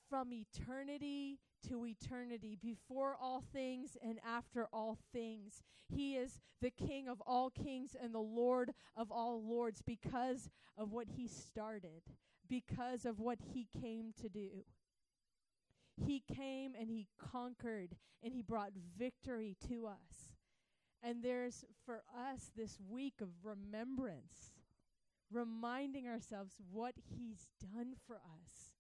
from 0.10 0.32
eternity 0.32 1.40
to 1.68 1.86
eternity, 1.86 2.58
before 2.62 3.18
all 3.22 3.44
things 3.54 3.98
and 4.02 4.20
after 4.26 4.68
all 4.72 4.98
things. 5.12 5.64
He 5.90 6.16
is 6.16 6.40
the 6.62 6.70
King 6.70 7.08
of 7.08 7.22
all 7.26 7.50
kings 7.50 7.96
and 8.02 8.14
the 8.14 8.20
Lord 8.20 8.72
of 8.96 9.12
all 9.12 9.44
lords 9.44 9.82
because 9.82 10.50
of 10.78 10.92
what 10.92 11.08
he 11.10 11.28
started, 11.28 12.04
because 12.50 13.06
of 13.06 13.20
what 13.20 13.40
he 13.54 13.68
came 13.82 14.14
to 14.22 14.30
do. 14.30 14.64
He 15.98 16.24
came 16.34 16.74
and 16.80 16.90
he 16.90 17.08
conquered 17.18 17.96
and 18.24 18.34
he 18.34 18.42
brought 18.42 18.72
victory 18.98 19.58
to 19.68 19.88
us. 19.88 20.32
And 21.04 21.24
there's 21.24 21.66
for 21.86 22.04
us 22.16 22.52
this 22.56 22.78
week 22.90 23.16
of 23.22 23.30
remembrance, 23.44 24.54
reminding 25.32 26.08
ourselves 26.08 26.56
what 26.72 26.94
he's 26.98 27.48
done 27.60 27.94
for 28.06 28.16
us 28.16 28.72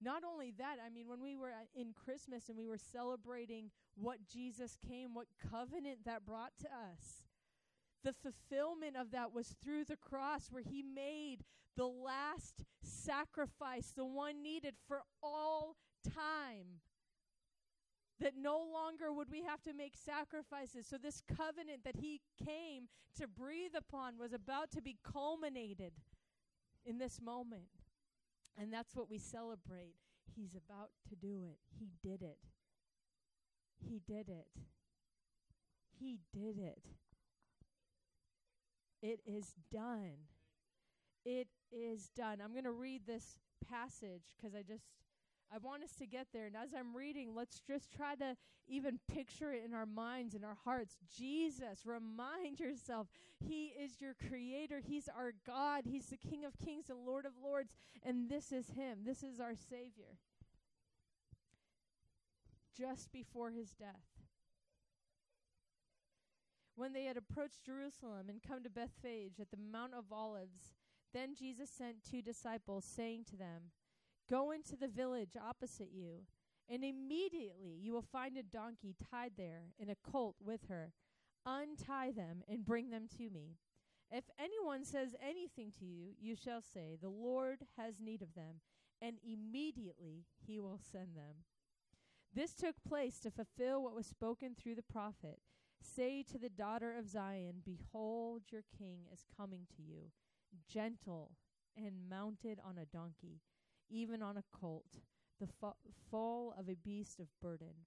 not 0.00 0.22
only 0.24 0.52
that, 0.58 0.76
I 0.84 0.90
mean, 0.90 1.08
when 1.08 1.22
we 1.22 1.36
were 1.36 1.52
in 1.74 1.92
Christmas 1.92 2.48
and 2.48 2.56
we 2.56 2.68
were 2.68 2.78
celebrating 2.78 3.70
what 3.96 4.18
Jesus 4.32 4.76
came, 4.88 5.14
what 5.14 5.26
covenant 5.50 6.04
that 6.04 6.24
brought 6.24 6.52
to 6.60 6.66
us, 6.66 7.24
the 8.04 8.12
fulfillment 8.12 8.96
of 8.96 9.10
that 9.10 9.34
was 9.34 9.56
through 9.62 9.84
the 9.84 9.96
cross 9.96 10.48
where 10.50 10.62
he 10.62 10.82
made 10.82 11.38
the 11.76 11.86
last 11.86 12.62
sacrifice, 12.82 13.92
the 13.96 14.04
one 14.04 14.42
needed 14.42 14.74
for 14.86 15.02
all 15.22 15.76
time. 16.04 16.80
That 18.20 18.32
no 18.36 18.58
longer 18.72 19.12
would 19.12 19.30
we 19.30 19.44
have 19.44 19.62
to 19.62 19.72
make 19.72 19.94
sacrifices. 19.94 20.86
So, 20.88 20.96
this 20.98 21.22
covenant 21.36 21.84
that 21.84 21.96
he 21.96 22.20
came 22.44 22.88
to 23.16 23.28
breathe 23.28 23.76
upon 23.76 24.18
was 24.18 24.32
about 24.32 24.72
to 24.72 24.82
be 24.82 24.96
culminated 25.04 25.92
in 26.84 26.98
this 26.98 27.20
moment. 27.20 27.68
And 28.60 28.72
that's 28.72 28.96
what 28.96 29.08
we 29.08 29.18
celebrate. 29.18 29.94
He's 30.34 30.54
about 30.54 30.90
to 31.08 31.16
do 31.16 31.42
it. 31.44 31.58
He 31.78 31.90
did 32.02 32.22
it. 32.22 32.38
He 33.78 34.00
did 34.06 34.28
it. 34.28 34.48
He 35.98 36.18
did 36.32 36.58
it. 36.58 36.82
It 39.00 39.20
is 39.26 39.54
done. 39.72 40.16
It 41.24 41.48
is 41.70 42.10
done. 42.16 42.38
I'm 42.42 42.52
going 42.52 42.64
to 42.64 42.72
read 42.72 43.02
this 43.06 43.36
passage 43.70 44.34
because 44.36 44.54
I 44.54 44.62
just 44.62 44.84
I 45.52 45.58
want 45.58 45.82
us 45.82 45.92
to 45.98 46.06
get 46.06 46.26
there. 46.32 46.46
And 46.46 46.56
as 46.56 46.70
I'm 46.78 46.94
reading, 46.94 47.34
let's 47.34 47.60
just 47.60 47.92
try 47.92 48.14
to 48.16 48.36
even 48.66 48.98
picture 49.08 49.52
it 49.52 49.62
in 49.64 49.74
our 49.74 49.86
minds 49.86 50.34
and 50.34 50.44
our 50.44 50.56
hearts. 50.64 50.96
Jesus, 51.16 51.86
remind 51.86 52.60
yourself, 52.60 53.08
He 53.38 53.72
is 53.82 54.00
your 54.00 54.14
creator. 54.28 54.80
He's 54.84 55.08
our 55.08 55.32
God. 55.46 55.84
He's 55.86 56.06
the 56.06 56.16
King 56.16 56.44
of 56.44 56.58
kings 56.58 56.90
and 56.90 57.06
Lord 57.06 57.24
of 57.24 57.32
lords. 57.42 57.72
And 58.02 58.28
this 58.28 58.52
is 58.52 58.68
Him. 58.70 58.98
This 59.06 59.22
is 59.22 59.40
our 59.40 59.54
Savior. 59.54 60.18
Just 62.76 63.10
before 63.10 63.50
His 63.50 63.72
death, 63.72 64.18
When 66.78 66.92
they 66.92 67.06
had 67.06 67.16
approached 67.16 67.64
Jerusalem 67.66 68.26
and 68.28 68.40
come 68.40 68.62
to 68.62 68.70
Bethphage 68.70 69.40
at 69.40 69.50
the 69.50 69.56
Mount 69.56 69.94
of 69.94 70.12
Olives, 70.12 70.74
then 71.12 71.34
Jesus 71.34 71.68
sent 71.70 72.04
two 72.08 72.22
disciples, 72.22 72.84
saying 72.84 73.24
to 73.30 73.36
them, 73.36 73.72
Go 74.28 74.50
into 74.50 74.76
the 74.76 74.88
village 74.88 75.36
opposite 75.36 75.90
you, 75.92 76.24
and 76.68 76.84
immediately 76.84 77.78
you 77.80 77.92
will 77.92 78.02
find 78.02 78.36
a 78.36 78.42
donkey 78.42 78.94
tied 79.10 79.32
there 79.36 79.72
and 79.80 79.90
a 79.90 79.96
colt 80.10 80.36
with 80.44 80.68
her. 80.68 80.92
Untie 81.46 82.12
them 82.12 82.42
and 82.48 82.66
bring 82.66 82.90
them 82.90 83.08
to 83.16 83.30
me. 83.30 83.56
If 84.10 84.24
anyone 84.38 84.84
says 84.84 85.14
anything 85.22 85.72
to 85.78 85.84
you, 85.84 86.12
you 86.20 86.34
shall 86.34 86.62
say, 86.62 86.96
The 87.00 87.08
Lord 87.08 87.60
has 87.76 88.00
need 88.00 88.22
of 88.22 88.34
them, 88.34 88.60
and 89.00 89.16
immediately 89.24 90.24
he 90.46 90.58
will 90.58 90.78
send 90.92 91.16
them. 91.16 91.44
This 92.34 92.54
took 92.54 92.76
place 92.86 93.18
to 93.20 93.30
fulfill 93.30 93.82
what 93.82 93.94
was 93.94 94.06
spoken 94.06 94.54
through 94.54 94.74
the 94.74 94.82
prophet. 94.82 95.40
Say 95.80 96.22
to 96.24 96.38
the 96.38 96.48
daughter 96.48 96.94
of 96.96 97.08
Zion, 97.08 97.62
Behold, 97.64 98.42
your 98.50 98.64
king 98.76 99.00
is 99.12 99.24
coming 99.36 99.66
to 99.76 99.82
you, 99.82 100.10
gentle 100.68 101.32
and 101.76 102.08
mounted 102.08 102.58
on 102.64 102.76
a 102.76 102.84
donkey, 102.84 103.40
even 103.90 104.22
on 104.22 104.36
a 104.36 104.44
colt, 104.52 105.00
the 105.40 105.46
fo- 105.46 105.76
foal 106.10 106.54
of 106.58 106.68
a 106.68 106.74
beast 106.74 107.20
of 107.20 107.26
burden. 107.40 107.86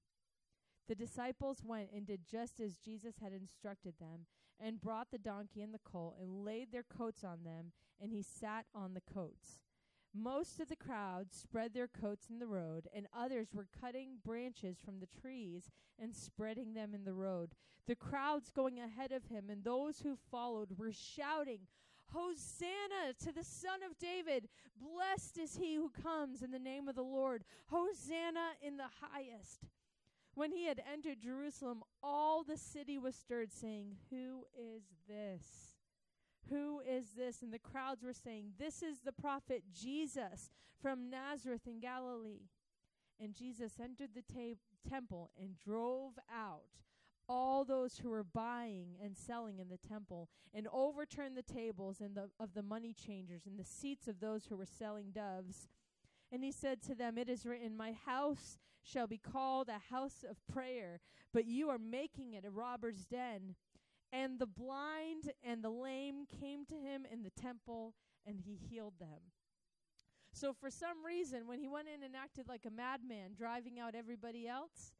The 0.88 0.96
disciples 0.96 1.64
went 1.64 1.90
and 1.96 2.06
did 2.06 2.22
just 2.30 2.60
as 2.60 2.76
Jesus 2.76 3.16
had 3.22 3.34
instructed 3.34 3.94
them, 4.00 4.26
and 4.60 4.82
brought 4.82 5.10
the 5.12 5.18
donkey 5.18 5.62
and 5.62 5.74
the 5.74 5.80
colt, 5.80 6.18
and 6.22 6.46
laid 6.46 6.72
their 6.72 6.84
coats 6.84 7.24
on 7.24 7.44
them, 7.44 7.72
and 8.02 8.12
he 8.12 8.22
sat 8.22 8.66
on 8.76 8.94
the 8.94 9.02
coats. 9.02 9.60
Most 10.14 10.60
of 10.60 10.68
the 10.68 10.76
crowd 10.76 11.32
spread 11.32 11.74
their 11.74 11.88
coats 11.88 12.28
in 12.30 12.40
the 12.40 12.48
road, 12.48 12.90
and 12.94 13.08
others 13.16 13.54
were 13.54 13.68
cutting 13.80 14.18
branches 14.24 14.78
from 14.84 15.00
the 15.00 15.08
trees 15.08 15.72
and 15.98 16.14
spreading 16.14 16.74
them 16.74 16.94
in 16.94 17.06
the 17.06 17.14
road. 17.14 17.56
The 17.88 17.96
crowds 17.96 18.50
going 18.50 18.78
ahead 18.78 19.14
of 19.14 19.26
him 19.26 19.50
and 19.50 19.64
those 19.64 20.02
who 20.02 20.18
followed 20.30 20.78
were 20.78 20.92
shouting, 20.92 21.62
Hosanna 22.14 23.14
to 23.24 23.32
the 23.32 23.44
Son 23.44 23.84
of 23.84 23.98
David! 23.98 24.50
Blessed 24.80 25.38
is 25.38 25.58
he 25.58 25.76
who 25.76 25.90
comes 25.90 26.42
in 26.42 26.52
the 26.52 26.60
name 26.60 26.88
of 26.88 26.96
the 26.96 27.04
Lord! 27.04 27.44
Hosanna 27.68 28.52
in 28.62 28.78
the 28.78 28.90
highest! 29.02 29.66
When 30.34 30.52
he 30.52 30.66
had 30.66 30.82
entered 30.92 31.20
Jerusalem, 31.20 31.84
all 32.02 32.44
the 32.44 32.58
city 32.58 32.98
was 32.98 33.16
stirred, 33.16 33.52
saying, 33.52 33.98
Who 34.10 34.46
is 34.58 34.84
this? 35.08 35.76
Who 36.50 36.82
is 36.82 37.12
this? 37.18 37.42
And 37.42 37.54
the 37.54 37.60
crowds 37.60 38.04
were 38.04 38.14
saying, 38.14 38.54
This 38.58 38.82
is 38.82 39.00
the 39.00 39.12
prophet 39.12 39.64
Jesus 39.74 40.50
from 40.82 41.10
Nazareth 41.10 41.68
in 41.68 41.80
Galilee. 41.80 42.48
And 43.20 43.36
Jesus 43.36 43.74
entered 43.80 44.12
the 44.16 44.24
ta- 44.24 44.90
temple 44.90 45.32
and 45.40 45.58
drove 45.60 46.14
out 46.34 46.64
all 47.32 47.64
those 47.64 47.98
who 47.98 48.10
were 48.10 48.26
buying 48.26 48.90
and 49.02 49.16
selling 49.16 49.60
in 49.60 49.70
the 49.70 49.78
temple 49.78 50.28
and 50.54 50.68
overturned 50.74 51.38
the 51.38 51.42
tables 51.42 52.02
and 52.02 52.14
the, 52.14 52.30
of 52.42 52.54
the 52.54 52.62
money 52.62 52.94
changers 52.94 53.44
and 53.46 53.58
the 53.58 53.64
seats 53.64 54.10
of 54.10 54.20
those 54.20 54.46
who 54.46 54.58
were 54.58 54.66
selling 54.66 55.12
doves. 55.12 55.70
And 56.30 56.44
he 56.44 56.52
said 56.52 56.82
to 56.84 56.96
them, 56.96 57.18
It 57.18 57.30
is 57.30 57.46
written, 57.46 57.78
My 57.78 57.94
house 58.06 58.58
shall 58.84 59.08
be 59.08 59.18
called 59.18 59.70
a 59.70 59.94
house 59.94 60.26
of 60.30 60.46
prayer, 60.52 61.00
but 61.34 61.46
you 61.46 61.70
are 61.70 61.78
making 61.78 62.34
it 62.34 62.44
a 62.44 62.52
robber's 62.52 63.06
den. 63.06 63.56
And 64.12 64.38
the 64.38 64.46
blind 64.46 65.32
and 65.42 65.64
the 65.64 65.70
lame 65.70 66.26
came 66.42 66.66
to 66.66 66.76
him 66.76 67.06
in 67.10 67.24
the 67.24 67.42
temple, 67.42 67.94
and 68.28 68.42
he 68.42 68.60
healed 68.70 68.96
them. 69.00 69.32
So, 70.34 70.52
for 70.52 70.70
some 70.70 71.06
reason, 71.06 71.48
when 71.48 71.60
he 71.60 71.70
went 71.70 71.88
in 71.88 72.04
and 72.04 72.14
acted 72.14 72.50
like 72.50 72.66
a 72.66 72.70
madman, 72.70 73.36
driving 73.38 73.80
out 73.80 73.96
everybody 73.96 74.50
else, 74.50 74.92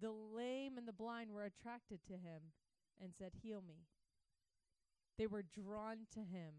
the 0.00 0.10
lame 0.10 0.76
and 0.76 0.86
the 0.86 0.92
blind 0.92 1.32
were 1.32 1.44
attracted 1.44 2.00
to 2.06 2.12
him 2.12 2.52
and 3.02 3.12
said, 3.16 3.32
Heal 3.42 3.62
me. 3.66 3.86
They 5.18 5.26
were 5.26 5.42
drawn 5.42 6.06
to 6.12 6.20
him. 6.20 6.52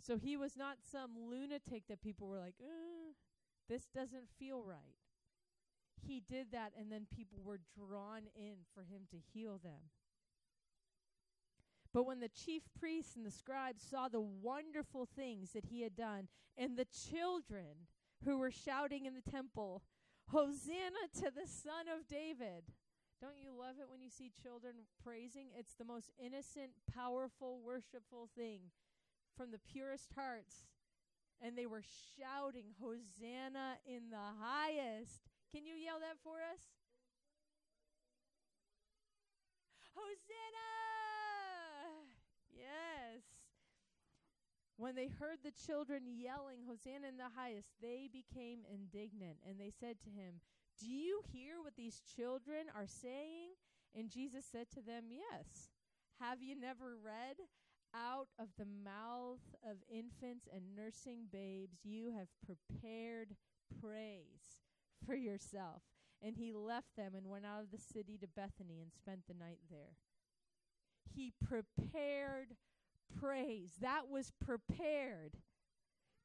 So, 0.00 0.16
he 0.16 0.36
was 0.36 0.56
not 0.56 0.78
some 0.90 1.10
lunatic 1.28 1.84
that 1.88 2.02
people 2.02 2.28
were 2.28 2.38
like, 2.38 2.54
uh, 2.60 3.12
This 3.68 3.88
doesn't 3.94 4.28
feel 4.38 4.62
right. 4.62 4.96
He 6.04 6.20
did 6.20 6.48
that, 6.52 6.72
and 6.78 6.90
then 6.90 7.06
people 7.14 7.38
were 7.44 7.60
drawn 7.76 8.22
in 8.34 8.56
for 8.74 8.82
him 8.82 9.02
to 9.10 9.18
heal 9.32 9.60
them. 9.62 9.90
But 11.92 12.06
when 12.06 12.20
the 12.20 12.28
chief 12.28 12.62
priests 12.78 13.16
and 13.16 13.26
the 13.26 13.30
scribes 13.30 13.82
saw 13.88 14.08
the 14.08 14.20
wonderful 14.20 15.06
things 15.14 15.52
that 15.52 15.66
he 15.66 15.82
had 15.82 15.94
done, 15.94 16.28
and 16.56 16.76
the 16.76 16.86
children 16.86 17.86
who 18.24 18.38
were 18.38 18.50
shouting 18.50 19.04
in 19.04 19.14
the 19.14 19.30
temple, 19.30 19.82
Hosanna 20.32 21.12
to 21.20 21.28
the 21.28 21.44
Son 21.44 21.92
of 21.92 22.08
David. 22.08 22.64
Don't 23.20 23.36
you 23.36 23.52
love 23.52 23.76
it 23.76 23.92
when 23.92 24.00
you 24.00 24.08
see 24.08 24.32
children 24.32 24.88
praising? 25.04 25.52
It's 25.52 25.74
the 25.74 25.84
most 25.84 26.10
innocent, 26.18 26.72
powerful, 26.88 27.60
worshipful 27.60 28.30
thing 28.34 28.72
from 29.36 29.52
the 29.52 29.60
purest 29.60 30.08
hearts. 30.16 30.64
And 31.44 31.52
they 31.52 31.66
were 31.66 31.84
shouting, 32.16 32.72
Hosanna 32.80 33.76
in 33.84 34.08
the 34.08 34.26
highest. 34.40 35.28
Can 35.52 35.66
you 35.66 35.74
yell 35.74 36.00
that 36.00 36.16
for 36.24 36.40
us? 36.40 36.64
Hosanna! 39.92 40.72
Yes. 42.56 43.20
When 44.76 44.94
they 44.94 45.08
heard 45.08 45.38
the 45.42 45.52
children 45.66 46.02
yelling, 46.06 46.60
Hosanna 46.66 47.08
in 47.08 47.16
the 47.16 47.32
highest, 47.36 47.68
they 47.80 48.08
became 48.10 48.60
indignant 48.70 49.38
and 49.48 49.60
they 49.60 49.70
said 49.70 50.00
to 50.00 50.10
him, 50.10 50.40
Do 50.80 50.86
you 50.86 51.20
hear 51.30 51.60
what 51.62 51.76
these 51.76 52.00
children 52.16 52.66
are 52.74 52.86
saying? 52.86 53.54
And 53.94 54.10
Jesus 54.10 54.44
said 54.50 54.70
to 54.72 54.80
them, 54.80 55.04
Yes. 55.10 55.68
Have 56.20 56.42
you 56.42 56.58
never 56.58 56.96
read? 57.02 57.36
Out 57.94 58.28
of 58.38 58.48
the 58.56 58.64
mouth 58.64 59.44
of 59.68 59.76
infants 59.90 60.48
and 60.52 60.74
nursing 60.74 61.26
babes, 61.30 61.84
you 61.84 62.10
have 62.16 62.28
prepared 62.46 63.36
praise 63.80 64.62
for 65.04 65.14
yourself. 65.14 65.82
And 66.22 66.36
he 66.36 66.52
left 66.52 66.96
them 66.96 67.14
and 67.14 67.26
went 67.28 67.44
out 67.44 67.62
of 67.62 67.70
the 67.70 67.78
city 67.92 68.16
to 68.18 68.28
Bethany 68.28 68.80
and 68.80 68.92
spent 68.92 69.26
the 69.26 69.34
night 69.34 69.58
there. 69.70 69.96
He 71.14 71.32
prepared 71.46 72.54
praise. 73.20 73.72
That 73.80 74.08
was 74.10 74.32
prepared. 74.44 75.36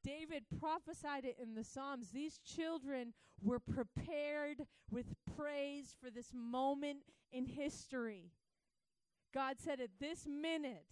David 0.03 0.43
prophesied 0.59 1.25
it 1.25 1.37
in 1.41 1.55
the 1.55 1.63
Psalms. 1.63 2.11
These 2.11 2.39
children 2.39 3.13
were 3.41 3.59
prepared 3.59 4.63
with 4.89 5.15
praise 5.35 5.95
for 6.01 6.09
this 6.09 6.31
moment 6.33 6.99
in 7.31 7.45
history. 7.45 8.31
God 9.33 9.57
said, 9.59 9.81
at 9.81 9.89
this 9.99 10.25
minute, 10.25 10.85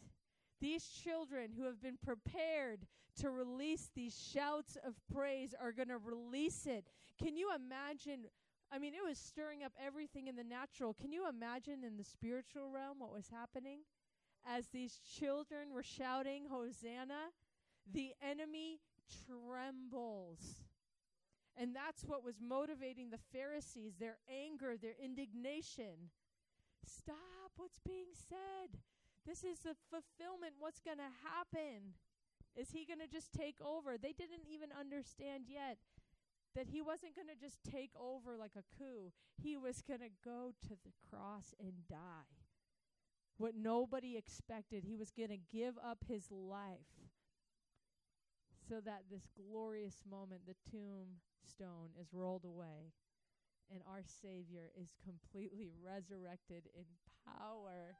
these 0.59 0.85
children 0.85 1.51
who 1.57 1.65
have 1.65 1.81
been 1.81 1.97
prepared 2.03 2.87
to 3.21 3.29
release 3.29 3.89
these 3.95 4.19
shouts 4.33 4.77
of 4.85 4.95
praise 5.13 5.53
are 5.59 5.71
going 5.71 5.87
to 5.87 5.97
release 5.97 6.65
it. 6.65 6.85
Can 7.21 7.37
you 7.37 7.51
imagine? 7.55 8.25
I 8.71 8.79
mean, 8.79 8.93
it 8.93 9.07
was 9.07 9.17
stirring 9.17 9.63
up 9.63 9.71
everything 9.83 10.27
in 10.27 10.35
the 10.35 10.43
natural. 10.43 10.93
Can 10.93 11.13
you 11.13 11.29
imagine 11.29 11.83
in 11.85 11.97
the 11.97 12.03
spiritual 12.03 12.69
realm 12.69 12.99
what 12.99 13.13
was 13.13 13.29
happening? 13.29 13.79
As 14.47 14.67
these 14.67 14.99
children 15.19 15.73
were 15.73 15.83
shouting, 15.83 16.43
Hosanna, 16.49 17.33
the 17.91 18.13
enemy 18.21 18.79
trembles. 19.25 20.63
And 21.57 21.75
that's 21.75 22.03
what 22.03 22.23
was 22.23 22.35
motivating 22.41 23.09
the 23.09 23.23
Pharisees 23.31 23.95
their 23.99 24.17
anger, 24.29 24.75
their 24.77 24.95
indignation. 25.01 26.11
Stop 26.85 27.51
what's 27.55 27.79
being 27.79 28.11
said. 28.13 28.79
This 29.25 29.43
is 29.43 29.59
the 29.59 29.75
fulfillment. 29.89 30.53
What's 30.59 30.81
going 30.81 30.97
to 30.97 31.13
happen? 31.23 31.95
Is 32.55 32.71
he 32.71 32.85
going 32.85 32.99
to 32.99 33.07
just 33.07 33.33
take 33.33 33.57
over? 33.63 33.97
They 33.97 34.13
didn't 34.13 34.45
even 34.47 34.69
understand 34.77 35.45
yet 35.47 35.77
that 36.55 36.67
he 36.69 36.81
wasn't 36.81 37.15
going 37.15 37.27
to 37.27 37.39
just 37.39 37.59
take 37.63 37.91
over 37.99 38.37
like 38.37 38.55
a 38.55 38.63
coup. 38.77 39.11
He 39.41 39.57
was 39.57 39.81
going 39.81 39.99
to 39.99 40.13
go 40.23 40.51
to 40.67 40.75
the 40.83 40.93
cross 41.09 41.53
and 41.59 41.87
die 41.89 42.44
what 43.37 43.53
nobody 43.55 44.17
expected. 44.17 44.83
He 44.83 44.95
was 44.95 45.11
going 45.11 45.29
to 45.29 45.37
give 45.51 45.75
up 45.83 45.99
his 46.07 46.31
life 46.31 47.11
so 48.67 48.75
that 48.85 49.03
this 49.11 49.27
glorious 49.35 49.97
moment, 50.09 50.41
the 50.47 50.55
tombstone, 50.71 51.89
is 51.99 52.07
rolled 52.13 52.45
away 52.45 52.93
and 53.71 53.81
our 53.89 54.01
Savior 54.21 54.71
is 54.79 54.89
completely 55.03 55.69
resurrected 55.83 56.69
in 56.75 56.85
power 57.25 57.95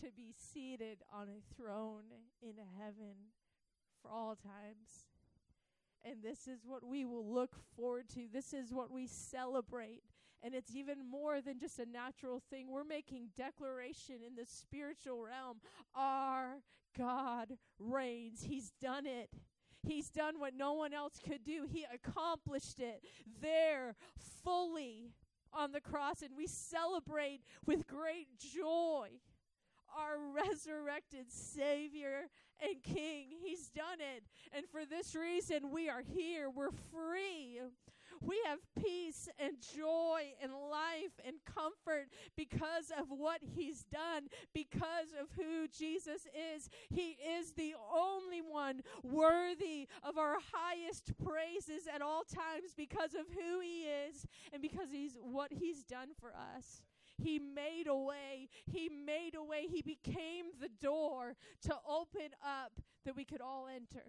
to 0.00 0.10
be 0.16 0.32
seated 0.32 0.98
on 1.12 1.28
a 1.28 1.54
throne 1.54 2.04
in 2.42 2.54
heaven 2.78 3.30
for 4.02 4.10
all 4.10 4.34
times. 4.34 5.13
And 6.04 6.22
this 6.22 6.46
is 6.46 6.60
what 6.66 6.86
we 6.86 7.04
will 7.04 7.26
look 7.26 7.56
forward 7.76 8.08
to. 8.10 8.26
This 8.32 8.52
is 8.52 8.72
what 8.72 8.90
we 8.90 9.06
celebrate. 9.06 10.02
And 10.42 10.54
it's 10.54 10.74
even 10.76 10.98
more 11.10 11.40
than 11.40 11.58
just 11.58 11.78
a 11.78 11.86
natural 11.86 12.42
thing. 12.50 12.68
We're 12.70 12.84
making 12.84 13.30
declaration 13.36 14.16
in 14.26 14.34
the 14.34 14.44
spiritual 14.44 15.22
realm. 15.22 15.60
Our 15.94 16.56
God 16.96 17.56
reigns. 17.78 18.42
He's 18.42 18.70
done 18.80 19.06
it. 19.06 19.30
He's 19.86 20.10
done 20.10 20.38
what 20.38 20.54
no 20.54 20.74
one 20.74 20.92
else 20.92 21.20
could 21.26 21.44
do. 21.44 21.66
He 21.68 21.86
accomplished 21.92 22.80
it 22.80 23.02
there 23.40 23.94
fully 24.42 25.12
on 25.52 25.72
the 25.72 25.80
cross, 25.80 26.22
and 26.22 26.36
we 26.36 26.46
celebrate 26.46 27.40
with 27.66 27.86
great 27.86 28.28
joy. 28.38 29.08
our 29.96 30.18
resurrected 30.32 31.30
Savior 31.30 32.28
and 32.62 32.82
King. 32.82 33.26
He's 33.42 33.68
done 33.68 34.00
it. 34.00 34.24
And 34.52 34.66
for 34.68 34.84
this 34.84 35.14
reason, 35.14 35.70
we 35.70 35.88
are 35.88 36.02
here. 36.02 36.50
We're 36.50 36.70
free. 36.70 37.60
We 38.20 38.40
have 38.46 38.58
peace 38.80 39.28
and 39.38 39.56
joy 39.76 40.32
and 40.42 40.52
life 40.52 41.20
and 41.26 41.36
comfort 41.44 42.08
because 42.36 42.90
of 42.98 43.06
what 43.08 43.40
He's 43.42 43.84
done, 43.84 44.28
because 44.54 45.08
of 45.20 45.28
who 45.36 45.66
Jesus 45.68 46.26
is. 46.54 46.70
He 46.90 47.16
is 47.38 47.52
the 47.52 47.74
only 47.94 48.40
one 48.40 48.82
worthy 49.02 49.88
of 50.02 50.16
our 50.16 50.36
highest 50.52 51.12
praises 51.22 51.86
at 51.92 52.02
all 52.02 52.22
times 52.22 52.72
because 52.76 53.14
of 53.14 53.26
who 53.34 53.60
He 53.60 53.82
is 53.82 54.26
and 54.52 54.62
because 54.62 54.88
He's 54.90 55.16
what 55.20 55.52
He's 55.52 55.82
done 55.82 56.08
for 56.18 56.32
us. 56.56 56.82
He 57.24 57.38
made 57.38 57.86
a 57.86 57.96
way. 57.96 58.50
He 58.66 58.90
made 58.90 59.34
a 59.34 59.42
way. 59.42 59.66
He 59.66 59.80
became 59.80 60.46
the 60.60 60.68
door 60.68 61.34
to 61.62 61.74
open 61.88 62.28
up 62.42 62.72
that 63.06 63.16
we 63.16 63.24
could 63.24 63.40
all 63.40 63.66
enter. 63.66 64.04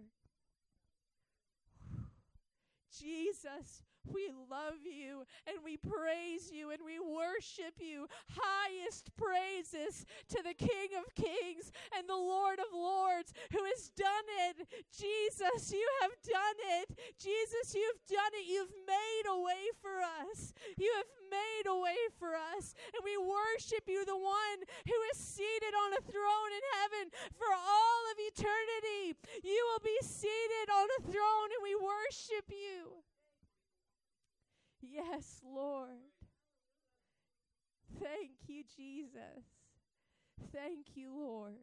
Jesus, 3.00 3.84
we 4.12 4.30
love 4.50 4.82
you 4.84 5.26
and 5.48 5.58
we 5.64 5.78
praise 5.78 6.52
you 6.52 6.72
and 6.72 6.80
we 6.86 7.00
worship 7.00 7.76
you. 7.80 8.08
Highest 8.30 9.10
praises 9.18 10.06
to 10.30 10.42
the 10.44 10.54
King 10.54 10.98
of 10.98 11.14
Kings 11.16 11.72
and 11.98 12.08
the 12.08 12.16
Lord 12.16 12.60
of 12.60 12.74
Lords 12.74 13.34
who 13.52 13.64
has 13.66 13.90
done 13.96 14.28
it. 14.50 14.68
Jesus, 14.92 15.72
you 15.72 15.88
have 16.02 16.16
done 16.24 16.60
it. 16.82 17.00
Jesus, 17.20 17.74
you've 17.74 18.04
done 18.08 18.34
it. 18.34 18.46
You've 18.48 18.74
made 18.88 19.26
a 19.30 19.40
way 19.40 19.70
for 19.82 20.02
us. 20.22 20.54
You 20.78 20.92
have 20.98 21.12
made 21.30 21.68
a 21.68 21.78
way 21.78 22.00
for 22.20 22.36
us. 22.36 22.76
And 22.94 23.04
we 23.04 23.18
worship 23.18 23.86
you, 23.88 24.06
the 24.06 24.18
one 24.18 24.60
who 24.86 25.00
is 25.14 25.18
seated 25.18 25.74
on 25.74 25.98
a 25.98 26.06
throne 26.06 26.52
in 26.54 26.66
heaven 26.82 27.06
for 27.36 27.50
all 27.52 28.02
of 28.12 28.18
eternity. 28.20 29.18
You 29.44 29.62
will 29.72 29.84
be 29.84 29.98
seated 30.02 30.68
on 30.72 30.88
a 31.00 31.06
throne 31.12 31.50
and 31.54 31.64
we 31.64 31.76
worship 31.76 32.50
you. 32.50 33.05
Yes, 34.82 35.42
Lord. 35.44 35.90
Thank 38.00 38.32
you, 38.48 38.64
Jesus. 38.76 39.46
Thank 40.52 40.96
you, 40.96 41.14
Lord. 41.16 41.54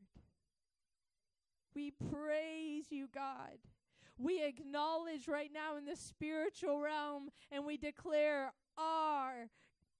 We 1.75 1.90
praise 1.90 2.87
you, 2.90 3.09
God. 3.14 3.59
We 4.18 4.42
acknowledge 4.44 5.27
right 5.27 5.51
now 5.53 5.77
in 5.77 5.85
the 5.85 5.96
spiritual 5.96 6.81
realm 6.81 7.31
and 7.51 7.64
we 7.64 7.77
declare 7.77 8.53
our 8.79 9.48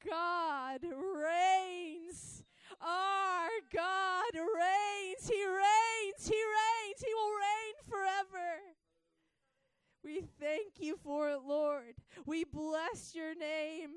God 0.09 0.81
reigns. 0.85 2.45
Our 2.81 3.49
God 3.75 4.33
reigns. 4.35 5.29
He 5.29 5.45
reigns. 5.45 6.29
He 6.29 6.35
reigns. 6.35 7.05
He 7.05 7.15
will 7.15 7.31
reign 7.31 7.75
forever. 7.89 8.59
We 10.05 10.23
thank 10.41 10.81
you 10.81 10.97
for 11.03 11.31
it, 11.31 11.41
Lord. 11.47 11.95
We 12.27 12.45
bless 12.93 13.15
your 13.15 13.35
name. 13.35 13.91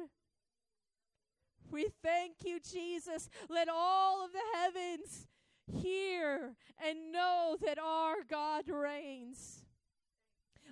We 1.70 1.88
thank 2.02 2.36
you, 2.46 2.60
Jesus. 2.60 3.30
Let 3.50 3.68
all 3.68 4.24
of 4.24 4.32
the 4.32 4.40
heavens 4.58 5.28
hear 5.82 6.56
and 6.86 7.12
know 7.12 7.58
that 7.66 7.78
our 7.78 8.16
God 8.30 8.70
reigns. 8.70 9.66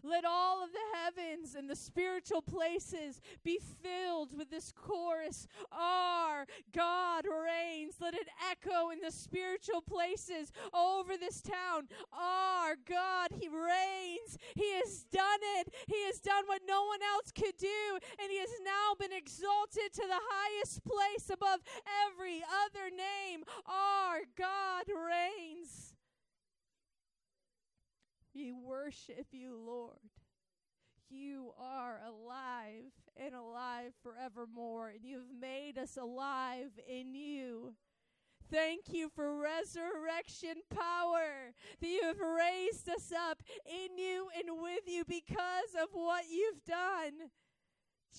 Let 0.01 0.25
all 0.25 0.63
of 0.63 0.69
the 0.71 0.97
heavens 0.97 1.55
and 1.55 1.69
the 1.69 1.75
spiritual 1.75 2.41
places 2.41 3.21
be 3.43 3.59
filled 3.81 4.37
with 4.37 4.49
this 4.49 4.71
chorus. 4.71 5.47
Our 5.71 6.45
God 6.73 7.25
reigns. 7.25 7.95
Let 7.99 8.13
it 8.13 8.27
echo 8.49 8.89
in 8.89 8.99
the 9.01 9.11
spiritual 9.11 9.81
places 9.81 10.51
over 10.73 11.17
this 11.17 11.41
town. 11.41 11.87
Our 12.11 12.75
God, 12.87 13.29
He 13.39 13.47
reigns. 13.47 14.37
He 14.55 14.71
has 14.73 15.05
done 15.11 15.39
it. 15.59 15.73
He 15.87 16.05
has 16.05 16.19
done 16.19 16.43
what 16.47 16.61
no 16.67 16.85
one 16.85 17.01
else 17.01 17.31
could 17.31 17.57
do. 17.57 17.99
And 18.19 18.31
He 18.31 18.39
has 18.39 18.51
now 18.63 18.95
been 18.99 19.13
exalted 19.13 19.93
to 19.93 20.01
the 20.07 20.19
highest 20.31 20.83
place 20.83 21.29
above 21.31 21.59
every 22.07 22.43
other 22.65 22.89
name. 22.89 23.43
Our 23.65 24.21
God 24.37 24.85
reigns. 24.87 25.92
We 28.33 28.51
worship 28.51 29.27
you, 29.31 29.55
Lord. 29.55 29.99
You 31.09 31.51
are 31.59 31.99
alive 32.07 32.91
and 33.15 33.35
alive 33.35 33.91
forevermore, 34.01 34.89
and 34.89 35.03
you 35.03 35.17
have 35.17 35.39
made 35.39 35.77
us 35.77 35.97
alive 35.97 36.71
in 36.87 37.13
you. 37.13 37.75
Thank 38.51 38.91
you 38.91 39.09
for 39.09 39.39
resurrection 39.39 40.55
power 40.69 41.53
that 41.79 41.87
you 41.87 42.01
have 42.03 42.19
raised 42.19 42.89
us 42.89 43.11
up 43.11 43.43
in 43.65 43.97
you 43.97 44.27
and 44.37 44.59
with 44.61 44.83
you 44.87 45.03
because 45.05 45.75
of 45.81 45.89
what 45.91 46.25
you've 46.29 46.63
done. 46.65 47.29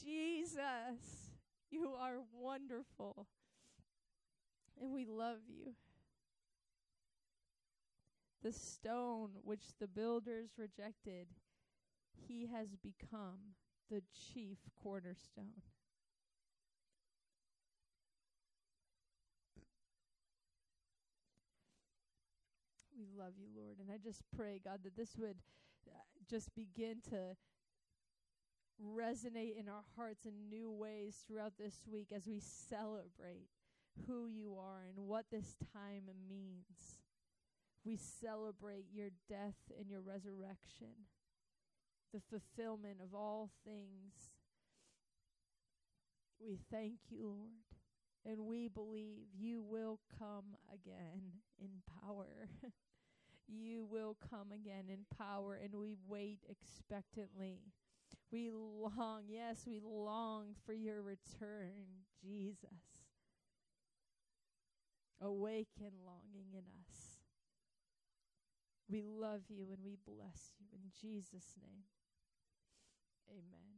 Jesus, 0.05 1.35
you 1.71 1.91
are 2.01 2.19
wonderful, 2.33 3.27
and 4.81 4.93
we 4.93 5.05
love 5.05 5.39
you 5.49 5.75
the 8.45 8.53
stone 8.53 9.31
which 9.43 9.63
the 9.81 9.89
builders 9.89 10.51
rejected, 10.59 11.29
he 12.29 12.47
has 12.55 12.77
become 12.77 13.39
the 13.91 14.03
chief 14.13 14.59
cornerstone. 14.83 15.63
We 22.97 23.07
love 23.19 23.33
you, 23.39 23.49
Lord. 23.57 23.79
And 23.81 23.91
I 23.91 23.97
just 23.97 24.23
pray, 24.37 24.61
God, 24.63 24.81
that 24.85 24.97
this 24.97 25.17
would 25.19 25.37
uh, 25.89 25.99
just 26.29 26.55
begin 26.55 26.97
to 27.11 27.37
resonate 28.83 29.59
in 29.59 29.69
our 29.69 29.85
hearts 29.97 30.27
in 30.27 30.51
new 30.51 30.71
ways 30.71 31.25
throughout 31.27 31.55
this 31.59 31.83
week 31.91 32.13
as 32.15 32.27
we 32.27 32.41
celebrate 32.41 33.49
who 34.07 34.27
you 34.27 34.57
are 34.59 34.83
and 34.89 35.07
what 35.07 35.25
this 35.31 35.57
time 35.73 36.05
means. 36.29 37.04
We 37.85 37.97
celebrate 37.97 38.87
your 38.93 39.11
death 39.29 39.57
and 39.79 39.91
your 39.91 40.01
resurrection, 40.01 41.07
the 42.13 42.21
fulfillment 42.21 42.97
of 43.03 43.15
all 43.15 43.51
things. 43.65 44.15
We 46.41 46.59
thank 46.71 46.99
you, 47.11 47.27
Lord, 47.27 47.77
and 48.25 48.47
we 48.47 48.69
believe 48.69 49.27
you 49.37 49.63
will 49.63 50.01
come 50.19 50.57
again 50.73 51.33
in 51.61 51.71
power. 52.03 52.49
you 53.49 53.85
will 53.85 54.17
come 54.31 54.53
again 54.53 54.85
in 54.89 55.05
power, 55.19 55.59
and 55.63 55.75
we 55.75 55.95
wait 56.09 56.41
expectantly. 56.49 57.61
We 58.33 58.51
long, 58.53 59.25
yes, 59.29 59.65
we 59.67 59.81
long 59.85 60.55
for 60.67 60.73
your 60.73 61.03
return, 61.03 62.03
Jesus. 62.23 63.05
Awaken 65.21 65.93
longing 66.05 66.53
in 66.53 66.65
us. 66.81 67.14
We 68.89 69.03
love 69.03 69.43
you 69.49 69.67
and 69.73 69.83
we 69.85 69.97
bless 70.07 70.53
you. 70.61 70.67
In 70.73 70.91
Jesus' 71.01 71.55
name, 71.61 71.85
amen. 73.31 73.74